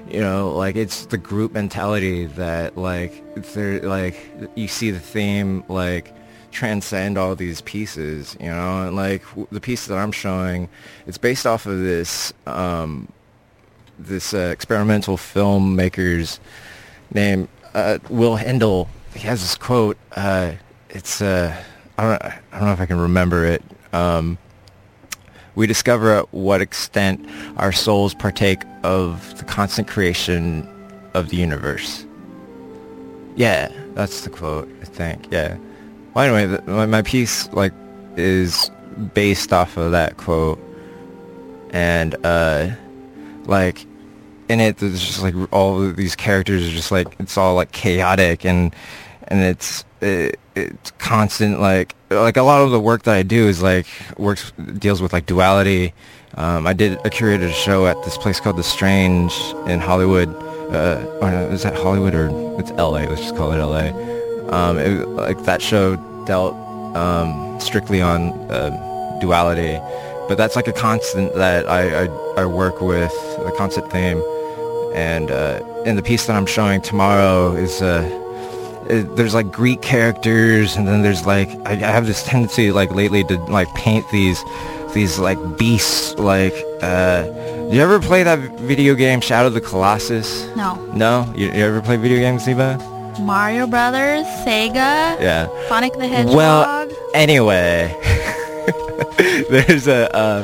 you 0.10 0.20
know, 0.20 0.52
like 0.52 0.76
it's 0.76 1.06
the 1.06 1.18
group 1.18 1.54
mentality 1.54 2.26
that 2.26 2.78
like 2.78 3.24
they're 3.54 3.80
like 3.82 4.18
you 4.56 4.68
see 4.68 4.92
the 4.92 5.00
theme 5.00 5.64
like 5.70 6.14
transcend 6.52 7.18
all 7.18 7.36
these 7.36 7.62
pieces, 7.62 8.36
you 8.40 8.48
know, 8.48 8.88
and 8.88 8.96
like 8.96 9.24
the 9.52 9.62
piece 9.62 9.88
that 9.88 9.98
I'm 9.98 10.12
showing, 10.12 10.68
it's 11.08 11.18
based 11.18 11.48
off 11.48 11.66
of 11.66 11.80
this 11.80 12.34
um, 12.46 13.08
this 13.98 14.34
uh, 14.34 14.50
experimental 14.52 15.18
filmmaker's 15.18 16.40
name, 17.14 17.48
uh, 17.74 18.00
Will 18.10 18.38
Hendel. 18.38 18.88
He 19.14 19.20
has 19.22 19.42
this 19.42 19.56
quote. 19.56 19.98
Uh, 20.16 20.54
it's 20.90 21.22
uh, 21.22 21.56
I 21.98 22.04
don't 22.04 22.24
I 22.24 22.40
don't 22.52 22.66
know 22.66 22.74
if 22.74 22.82
I 22.82 22.86
can 22.86 23.00
remember 23.00 23.46
it. 23.46 23.64
Um, 23.94 24.38
we 25.56 25.68
discover 25.68 26.12
at 26.14 26.34
what 26.34 26.62
extent 26.62 27.26
our 27.58 27.72
souls 27.72 28.14
partake 28.14 28.62
of 28.84 29.38
the 29.38 29.46
constant 29.46 29.88
creation 29.88 30.68
of 31.14 31.30
the 31.30 31.38
universe. 31.38 32.06
Yeah, 33.36 33.72
that's 33.94 34.22
the 34.22 34.30
quote. 34.30 34.70
I 34.82 34.86
think. 34.86 35.28
Yeah. 35.32 35.58
Well, 36.14 36.26
anyway, 36.26 36.58
the, 36.58 36.72
my, 36.72 36.86
my 36.86 37.02
piece 37.02 37.52
like 37.54 37.74
is 38.18 38.70
based 39.14 39.54
off 39.54 39.78
of 39.78 39.92
that 39.92 40.18
quote, 40.18 40.60
and 41.72 42.16
uh, 42.26 42.72
like 43.46 43.86
in 44.50 44.60
it, 44.60 44.78
there's 44.78 45.00
just 45.02 45.22
like 45.22 45.34
all 45.52 45.80
these 45.92 46.16
characters 46.16 46.68
are 46.68 46.72
just 46.72 46.92
like 46.92 47.08
it's 47.20 47.38
all 47.38 47.56
like 47.56 47.72
chaotic 47.72 48.46
and 48.46 48.76
and 49.32 49.42
it's 49.42 49.86
it, 50.02 50.40
it's 50.56 50.92
constant 50.92 51.60
like 51.60 51.96
like 52.10 52.38
a 52.38 52.42
lot 52.44 52.62
of 52.62 52.72
the 52.72 52.80
work 52.80 53.04
that 53.04 53.16
I 53.16 53.24
do 53.24 53.48
is 53.48 53.64
like 53.64 53.88
works 54.18 54.52
deals 54.78 55.02
with 55.02 55.14
like 55.14 55.26
duality. 55.26 55.94
Um, 56.36 56.68
I 56.68 56.74
did 56.74 56.94
a 57.06 57.10
curated 57.10 57.54
show 57.54 57.88
at 57.88 58.02
this 58.04 58.18
place 58.18 58.40
called 58.40 58.58
The 58.58 58.64
Strange 58.64 59.34
in 59.68 59.80
Hollywood. 59.80 60.30
Uh, 60.72 61.06
or 61.22 61.30
is 61.52 61.64
that 61.64 61.76
Hollywood 61.76 62.16
or 62.16 62.30
it's 62.60 62.72
L.A. 62.72 63.06
Let's 63.08 63.22
just 63.22 63.36
call 63.36 63.52
it 63.52 63.60
L.A. 63.60 63.92
Um, 64.54 64.78
it, 64.78 65.06
like 65.08 65.44
that 65.44 65.62
show 65.62 65.98
dealt 66.26 66.56
um, 66.96 67.60
strictly 67.60 68.02
on 68.02 68.32
uh, 68.50 69.18
duality, 69.20 69.80
but 70.30 70.36
that's 70.36 70.56
like 70.56 70.70
a 70.70 70.74
constant 70.74 71.36
that 71.36 71.68
I, 71.70 72.06
I, 72.06 72.08
I 72.38 72.46
work 72.46 72.80
with, 72.80 73.12
the 73.44 73.54
constant 73.58 73.92
theme. 73.92 74.24
And 74.94 75.30
uh, 75.30 75.62
in 75.86 75.98
the 75.98 76.04
piece 76.04 76.28
that 76.28 76.38
I'm 76.38 76.46
showing 76.46 76.82
tomorrow 76.82 77.54
is 77.54 77.82
uh, 77.82 78.21
it, 78.92 79.16
there's 79.16 79.34
like 79.34 79.52
Greek 79.52 79.82
characters, 79.82 80.76
and 80.76 80.88
then 80.88 81.02
there's 81.02 81.26
like 81.26 81.50
I, 81.66 81.72
I 81.74 81.92
have 81.92 82.06
this 82.06 82.24
tendency 82.24 82.72
like 82.72 82.92
lately 82.92 83.24
to 83.26 83.38
like 83.46 83.74
paint 83.74 84.06
these 84.12 84.44
these 84.94 85.18
like 85.20 85.40
beasts. 85.58 86.14
Like, 86.20 86.54
uh, 86.82 87.26
you 87.72 87.82
ever 87.82 88.00
play 88.00 88.24
that 88.24 88.40
video 88.60 88.96
game 88.96 89.22
Shadow 89.22 89.48
of 89.48 89.54
the 89.54 89.62
Colossus? 89.62 90.46
No. 90.56 90.76
No, 90.94 91.32
you, 91.36 91.48
you 91.48 91.64
ever 91.66 91.82
play 91.82 91.98
video 91.98 92.20
games, 92.20 92.44
Ziba? 92.44 92.78
Mario 93.20 93.68
Brothers, 93.68 94.26
Sega, 94.46 95.20
Yeah. 95.20 95.48
Sonic 95.68 95.94
the 95.94 96.08
Hedgehog. 96.08 96.36
Well, 96.36 96.90
anyway, 97.14 97.96
there's 99.50 99.88
a 99.88 100.14
uh, 100.16 100.44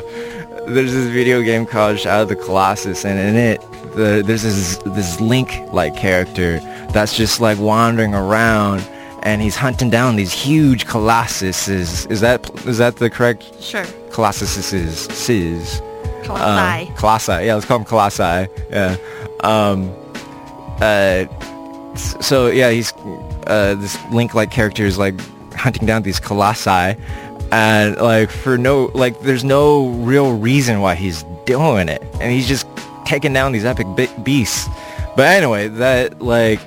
there's 0.66 0.92
this 0.92 1.10
video 1.10 1.42
game 1.42 1.66
called 1.66 1.98
Shadow 1.98 2.22
of 2.22 2.28
the 2.28 2.36
Colossus, 2.36 3.04
and 3.04 3.18
in 3.18 3.36
it, 3.36 3.60
the, 3.94 4.22
there's 4.24 4.42
this 4.42 4.76
this 4.78 5.20
Link-like 5.20 5.96
character 5.96 6.60
that's 6.98 7.16
just 7.16 7.40
like 7.40 7.58
wandering 7.60 8.12
around, 8.12 8.80
and 9.22 9.40
he's 9.40 9.54
hunting 9.54 9.88
down 9.88 10.16
these 10.16 10.32
huge 10.32 10.84
colossuses. 10.84 12.10
Is 12.10 12.20
that 12.22 12.50
is 12.66 12.78
that 12.78 12.96
the 12.96 13.08
correct 13.08 13.62
sure. 13.62 13.84
colossuses? 14.10 15.12
Sis. 15.12 15.80
Colossi. 16.24 16.88
Um, 16.88 16.96
colossi. 16.96 17.32
Yeah, 17.46 17.54
let's 17.54 17.66
call 17.66 17.78
him 17.78 17.84
colossi. 17.84 18.48
Yeah. 18.70 18.96
Um, 19.44 19.94
uh, 20.80 21.26
so 21.94 22.48
yeah, 22.48 22.70
he's 22.70 22.92
uh, 23.46 23.76
this 23.78 23.96
Link-like 24.10 24.50
character 24.50 24.84
is 24.84 24.98
like 24.98 25.14
hunting 25.54 25.86
down 25.86 26.02
these 26.02 26.18
colossi, 26.18 26.96
and 27.52 27.96
like 27.98 28.28
for 28.28 28.58
no 28.58 28.90
like, 28.92 29.20
there's 29.20 29.44
no 29.44 29.90
real 29.90 30.36
reason 30.36 30.80
why 30.80 30.96
he's 30.96 31.22
doing 31.46 31.88
it, 31.88 32.02
and 32.20 32.32
he's 32.32 32.48
just 32.48 32.66
taking 33.06 33.32
down 33.32 33.52
these 33.52 33.64
epic 33.64 33.86
be- 33.94 34.10
beasts. 34.24 34.68
But 35.14 35.28
anyway, 35.28 35.68
that 35.68 36.20
like 36.20 36.58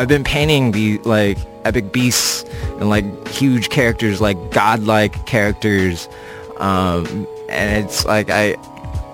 I've 0.00 0.08
been 0.08 0.24
painting 0.24 0.72
the 0.72 0.96
like 1.04 1.36
epic 1.66 1.92
beasts 1.92 2.44
and 2.78 2.88
like 2.88 3.28
huge 3.28 3.68
characters, 3.68 4.18
like 4.18 4.50
godlike 4.50 5.26
characters, 5.26 6.08
um, 6.56 7.26
and 7.50 7.84
it's 7.84 8.06
like 8.06 8.30
I 8.30 8.56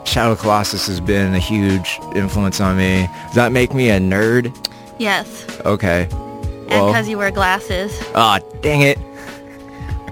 Shadow 0.05 0.37
Colossus 0.37 0.87
has 0.87 1.01
been 1.01 1.35
a 1.35 1.40
huge 1.40 1.99
influence 2.14 2.61
on 2.61 2.77
me. 2.77 3.09
Does 3.27 3.35
that 3.35 3.51
make 3.51 3.75
me 3.75 3.90
a 3.90 3.99
nerd? 3.99 4.57
yes. 4.99 5.44
Okay. 5.64 6.07
And 6.12 6.68
Well, 6.68 6.87
because 6.87 7.09
you 7.09 7.18
wear 7.18 7.33
glasses. 7.33 7.92
oh, 8.14 8.38
dang 8.61 8.83
it. 8.83 8.96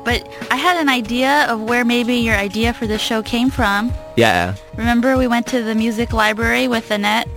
But 0.04 0.28
I 0.50 0.56
had 0.56 0.76
an 0.76 0.88
idea 0.88 1.46
of 1.48 1.62
where 1.62 1.84
maybe 1.84 2.16
your 2.16 2.34
idea 2.34 2.74
for 2.74 2.88
this 2.88 3.00
show 3.00 3.22
came 3.22 3.48
from. 3.48 3.92
Yeah. 4.16 4.56
Remember 4.76 5.16
we 5.16 5.28
went 5.28 5.46
to 5.46 5.62
the 5.62 5.76
music 5.76 6.12
library 6.12 6.66
with 6.66 6.90
Annette 6.90 7.28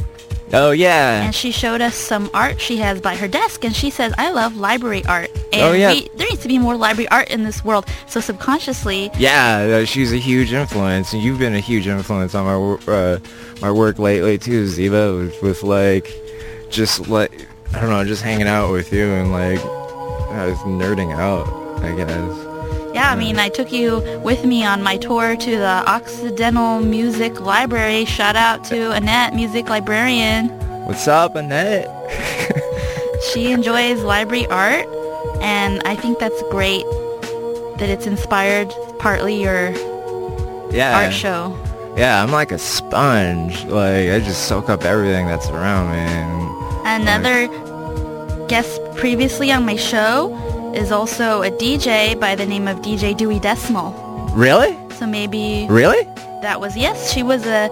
Oh, 0.54 0.72
yeah. 0.72 1.24
and 1.24 1.36
she 1.36 1.52
showed 1.52 1.82
us 1.82 1.94
some 1.96 2.30
art 2.34 2.60
she 2.62 2.78
has 2.78 3.02
by 3.02 3.16
her 3.16 3.28
desk 3.28 3.66
and 3.66 3.76
she 3.76 3.90
says, 3.90 4.14
I 4.18 4.32
love 4.32 4.56
library 4.56 5.04
art. 5.06 5.30
And 5.52 5.62
Oh, 5.62 5.74
yeah. 5.74 5.92
we, 5.92 6.08
there 6.16 6.28
needs 6.30 6.42
to 6.44 6.48
be 6.48 6.58
more 6.58 6.76
library 6.78 7.10
art 7.10 7.30
in 7.30 7.44
this 7.44 7.66
world. 7.66 7.86
So 8.08 8.20
subconsciously, 8.22 9.12
Yeah, 9.18 9.80
uh, 9.82 9.86
she's 9.86 10.14
a 10.14 10.18
huge 10.18 10.54
influence, 10.54 11.12
and 11.14 11.22
you've 11.22 11.40
been 11.40 11.54
a 11.56 11.60
huge 11.60 11.86
influence 11.88 12.34
on 12.34 12.46
my 12.46 12.94
uh, 12.94 13.20
my 13.62 13.72
work 13.72 14.00
lately 14.00 14.38
too, 14.38 14.68
Ziba. 14.68 15.14
With, 15.16 15.42
with 15.42 15.64
like, 15.64 16.14
just 16.70 17.08
like 17.10 17.32
I 17.74 17.82
don't 17.82 17.90
know, 17.90 18.04
just 18.06 18.24
hanging 18.24 18.48
out 18.48 18.72
with 18.72 18.94
you 18.94 19.06
and 19.10 19.32
like, 19.32 19.60
uh, 19.60 20.50
just 20.50 20.64
nerding 20.66 21.14
out. 21.14 21.48
I 21.84 21.94
guess. 21.96 22.47
Yeah, 22.98 23.12
I 23.12 23.16
mean, 23.16 23.38
I 23.38 23.50
took 23.50 23.72
you 23.72 24.00
with 24.24 24.44
me 24.44 24.66
on 24.66 24.82
my 24.82 24.98
tour 24.98 25.36
to 25.36 25.52
the 25.52 25.84
Occidental 25.88 26.80
Music 26.80 27.40
Library. 27.40 28.06
Shout 28.06 28.36
out 28.36 28.64
to 28.66 28.92
Annette, 28.92 29.36
music 29.36 29.70
librarian. 29.70 30.50
What's 30.88 31.08
up, 31.08 31.36
Annette? 31.36 31.88
She 33.34 33.52
enjoys 33.52 34.04
library 34.04 34.46
art, 34.48 34.86
and 35.42 35.82
I 35.86 35.96
think 35.96 36.20
that's 36.20 36.40
great 36.52 36.86
that 37.80 37.90
it's 37.90 38.06
inspired 38.06 38.72
partly 39.00 39.42
your 39.42 39.72
Yeah. 40.72 40.96
art 41.04 41.14
show. 41.14 41.58
Yeah, 41.98 42.22
I'm 42.24 42.32
like 42.32 42.52
a 42.52 42.60
sponge. 42.60 43.66
Like 43.66 44.10
I 44.12 44.20
just 44.20 44.48
soak 44.48 44.70
up 44.70 44.86
everything 44.86 45.26
that's 45.26 45.50
around 45.50 45.92
me. 45.92 45.98
And, 46.86 47.04
Another 47.04 47.48
guest 48.48 48.80
previously 48.96 49.52
on 49.52 49.66
my 49.66 49.76
show 49.76 50.30
is 50.76 50.92
also 50.92 51.42
a 51.44 51.52
DJ 51.52 52.20
by 52.20 52.36
the 52.36 52.46
name 52.46 52.68
of 52.68 52.78
DJ 52.82 53.16
Dewey 53.16 53.40
Decimal. 53.40 53.92
really? 54.34 54.78
So 54.96 55.06
maybe 55.06 55.68
Really? 55.70 56.04
that 56.42 56.60
was, 56.60 56.76
yes, 56.76 57.12
she 57.14 57.22
was 57.24 57.46
a 57.46 57.70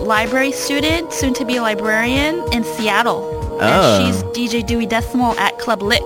library 0.00 0.52
student, 0.52 1.12
soon 1.12 1.34
to 1.34 1.44
be 1.44 1.56
a 1.56 1.62
librarian 1.62 2.36
in 2.52 2.62
Seattle. 2.64 3.20
Oh. 3.60 3.60
And 3.60 4.14
she's 4.14 4.22
DJ 4.36 4.64
Dewey 4.66 4.86
Decimal 4.86 5.38
at 5.38 5.58
Club 5.58 5.82
Lick. 5.82 6.02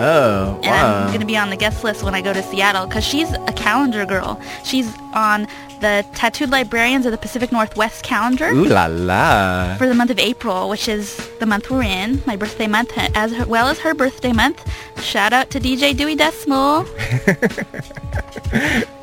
Oh, 0.00 0.58
And 0.62 0.66
wow. 0.66 1.00
I'm 1.02 1.06
going 1.08 1.20
to 1.20 1.26
be 1.26 1.36
on 1.36 1.50
the 1.50 1.56
guest 1.56 1.82
list 1.82 2.02
when 2.04 2.14
I 2.14 2.22
go 2.22 2.32
to 2.32 2.42
Seattle 2.42 2.86
because 2.86 3.04
she's 3.04 3.32
a 3.32 3.52
calendar 3.52 4.04
girl. 4.06 4.40
She's 4.64 4.96
on 5.12 5.46
the 5.80 6.04
Tattooed 6.14 6.50
Librarians 6.50 7.06
of 7.06 7.12
the 7.12 7.18
Pacific 7.18 7.50
Northwest 7.52 8.02
calendar 8.04 8.48
Ooh 8.50 8.64
la 8.66 8.86
la. 8.86 9.76
for 9.76 9.86
the 9.86 9.94
month 9.94 10.10
of 10.10 10.18
April, 10.18 10.68
which 10.68 10.88
is 10.88 11.16
the 11.40 11.46
month 11.46 11.70
we're 11.70 11.82
in, 11.82 12.20
my 12.26 12.36
birthday 12.36 12.66
month, 12.66 12.92
as 13.14 13.32
well 13.46 13.68
as 13.68 13.78
her 13.80 13.94
birthday 13.94 14.32
month. 14.32 14.58
Shout 15.02 15.32
out 15.32 15.50
to 15.50 15.60
DJ 15.60 15.96
Dewey 15.96 16.14
Decimal. 16.16 16.84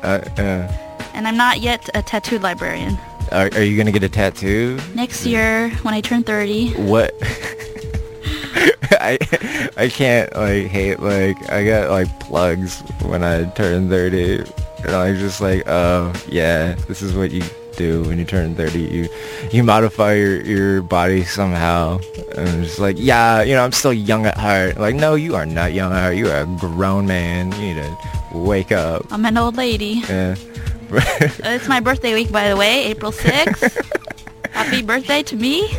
Uh, 0.02 0.20
uh, 0.38 0.72
And 1.14 1.26
I'm 1.28 1.36
not 1.36 1.60
yet 1.60 1.88
a 1.94 2.02
tattooed 2.02 2.42
librarian. 2.42 2.98
are, 3.32 3.48
are 3.54 3.62
you 3.62 3.76
gonna 3.76 3.92
get 3.92 4.02
a 4.02 4.08
tattoo? 4.08 4.78
Next 4.94 5.24
year, 5.24 5.70
when 5.82 5.94
I 5.94 6.00
turn 6.00 6.22
30, 6.24 6.72
What? 6.74 7.12
I 9.00 9.18
I 9.76 9.88
can't 9.88 10.34
like 10.34 10.66
hate 10.66 11.00
like 11.00 11.36
I 11.50 11.64
got 11.64 11.90
like 11.90 12.08
plugs 12.20 12.80
when 13.02 13.22
I 13.22 13.44
turn 13.50 13.88
thirty, 13.90 14.42
and 14.86 14.94
I'm 14.94 15.16
just 15.16 15.40
like, 15.40 15.64
oh 15.66 16.12
yeah, 16.28 16.74
this 16.86 17.02
is 17.02 17.14
what 17.14 17.30
you 17.30 17.42
do 17.76 18.02
when 18.04 18.18
you 18.18 18.24
turn 18.24 18.54
thirty. 18.54 18.80
You 18.80 19.08
you 19.52 19.62
modify 19.62 20.14
your 20.14 20.40
your 20.42 20.82
body 20.82 21.24
somehow, 21.24 21.98
and 22.36 22.48
I'm 22.48 22.62
just 22.62 22.78
like, 22.78 22.96
yeah, 22.98 23.42
you 23.42 23.54
know, 23.54 23.64
I'm 23.64 23.72
still 23.72 23.92
young 23.92 24.26
at 24.26 24.36
heart. 24.36 24.78
Like, 24.78 24.94
no, 24.94 25.14
you 25.14 25.34
are 25.34 25.46
not 25.46 25.72
young 25.72 25.92
at 25.92 26.00
heart. 26.00 26.16
You 26.16 26.28
are 26.28 26.42
a 26.42 26.46
grown 26.58 27.06
man. 27.06 27.52
You 27.52 27.74
need 27.74 27.82
to 27.82 27.98
wake 28.32 28.72
up. 28.72 29.06
I'm 29.10 29.24
an 29.24 29.36
old 29.36 29.56
lady. 29.56 30.02
Yeah. 30.08 30.36
It's 30.88 31.66
my 31.66 31.80
birthday 31.80 32.14
week, 32.14 32.30
by 32.30 32.48
the 32.48 32.56
way, 32.56 32.84
April 32.84 33.10
6th. 33.10 33.74
Happy 34.52 34.82
birthday 34.82 35.22
to 35.24 35.34
me. 35.34 35.62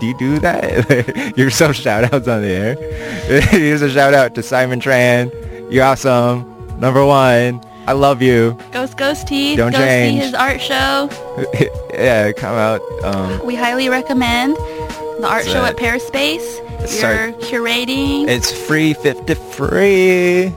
do 0.00 0.06
you 0.06 0.18
do 0.18 0.38
that? 0.40 1.32
Your 1.36 1.48
self 1.50 1.76
shout 1.76 2.12
outs 2.12 2.28
on 2.28 2.42
the 2.42 2.48
air. 2.48 3.42
Here's 3.42 3.80
a 3.80 3.88
shout 3.90 4.12
out 4.12 4.34
to 4.34 4.42
Simon 4.42 4.80
Tran. 4.80 5.32
You're 5.72 5.84
awesome. 5.84 6.59
Number 6.80 7.04
one. 7.04 7.62
I 7.86 7.92
love 7.92 8.22
you. 8.22 8.56
Ghost 8.72 8.96
Ghost 8.96 9.26
Teeth. 9.26 9.56
Don't 9.56 9.72
Go 9.72 9.78
change. 9.78 10.20
see 10.20 10.24
his 10.26 10.34
art 10.34 10.60
show. 10.60 11.08
yeah, 11.94 12.30
come 12.32 12.54
out. 12.56 12.80
Um, 13.04 13.44
We 13.44 13.54
highly 13.56 13.88
recommend 13.88 14.56
the 14.56 15.26
art 15.28 15.44
show 15.46 15.62
uh, 15.62 15.68
at 15.68 15.76
Pearspace. 15.76 16.40
Space. 16.40 17.02
You're 17.02 17.32
curating. 17.32 18.28
it's 18.28 18.50
free, 18.66 18.94
50 18.94 19.34
free. 19.34 20.52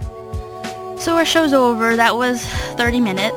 So 1.00 1.16
our 1.16 1.26
show's 1.26 1.54
over. 1.54 1.96
That 1.96 2.16
was 2.16 2.46
30 2.78 3.00
minutes. 3.02 3.36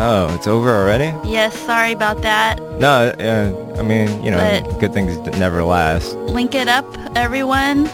Oh, 0.00 0.32
it's 0.34 0.46
over 0.46 0.70
already? 0.70 1.12
Yes, 1.28 1.58
sorry 1.58 1.92
about 1.92 2.22
that. 2.22 2.60
No, 2.78 3.12
yeah. 3.18 3.52
I 3.78 3.82
mean, 3.82 4.22
you 4.22 4.30
know, 4.30 4.38
But- 4.38 4.78
good 4.80 4.92
things 4.94 5.16
never 5.38 5.64
last. 5.64 6.14
Link 6.14 6.54
it 6.54 6.68
up, 6.68 6.86
everyone. 7.16 7.88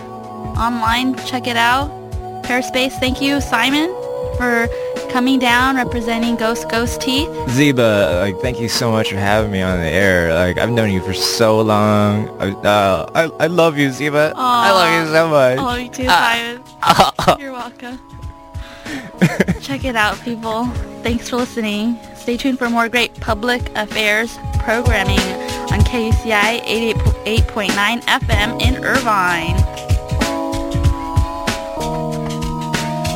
Online, 0.58 1.14
check 1.26 1.46
it 1.46 1.56
out. 1.56 1.88
Pearspace, 2.44 2.92
thank 3.00 3.22
you, 3.22 3.40
Simon, 3.40 3.88
for 4.36 4.68
coming 5.10 5.38
down 5.38 5.76
representing 5.76 6.36
Ghost 6.36 6.68
Ghost 6.68 7.00
Teeth. 7.00 7.28
Ziba, 7.50 8.18
like, 8.20 8.40
thank 8.40 8.60
you 8.60 8.68
so 8.68 8.90
much 8.90 9.10
for 9.10 9.16
having 9.16 9.50
me 9.50 9.62
on 9.62 9.78
the 9.78 9.86
air. 9.88 10.34
Like, 10.34 10.58
I've 10.58 10.70
known 10.70 10.90
you 10.90 11.00
for 11.02 11.14
so 11.14 11.60
long. 11.60 12.28
I, 12.40 12.50
uh, 12.50 13.10
I, 13.14 13.44
I 13.44 13.46
love 13.46 13.78
you, 13.78 13.90
Ziba. 13.90 14.32
I 14.36 14.70
love 14.72 15.06
you 15.06 15.12
so 15.12 15.28
much. 15.28 15.58
I 15.58 15.62
love 15.62 15.80
you 15.80 15.88
too, 15.90 16.06
Ah. 16.08 17.12
Simon. 17.26 17.40
You're 17.40 17.52
welcome. 17.52 18.00
Check 19.60 19.84
it 19.84 19.96
out, 19.96 20.20
people. 20.22 20.66
Thanks 21.02 21.28
for 21.30 21.36
listening. 21.36 21.98
Stay 22.16 22.36
tuned 22.36 22.58
for 22.58 22.68
more 22.70 22.88
great 22.88 23.14
public 23.20 23.70
affairs 23.76 24.36
programming 24.60 25.20
on 25.72 25.80
KUCI 25.80 26.62
88.9 27.24 28.00
FM 28.02 28.60
in 28.62 28.82
Irvine. 28.84 29.56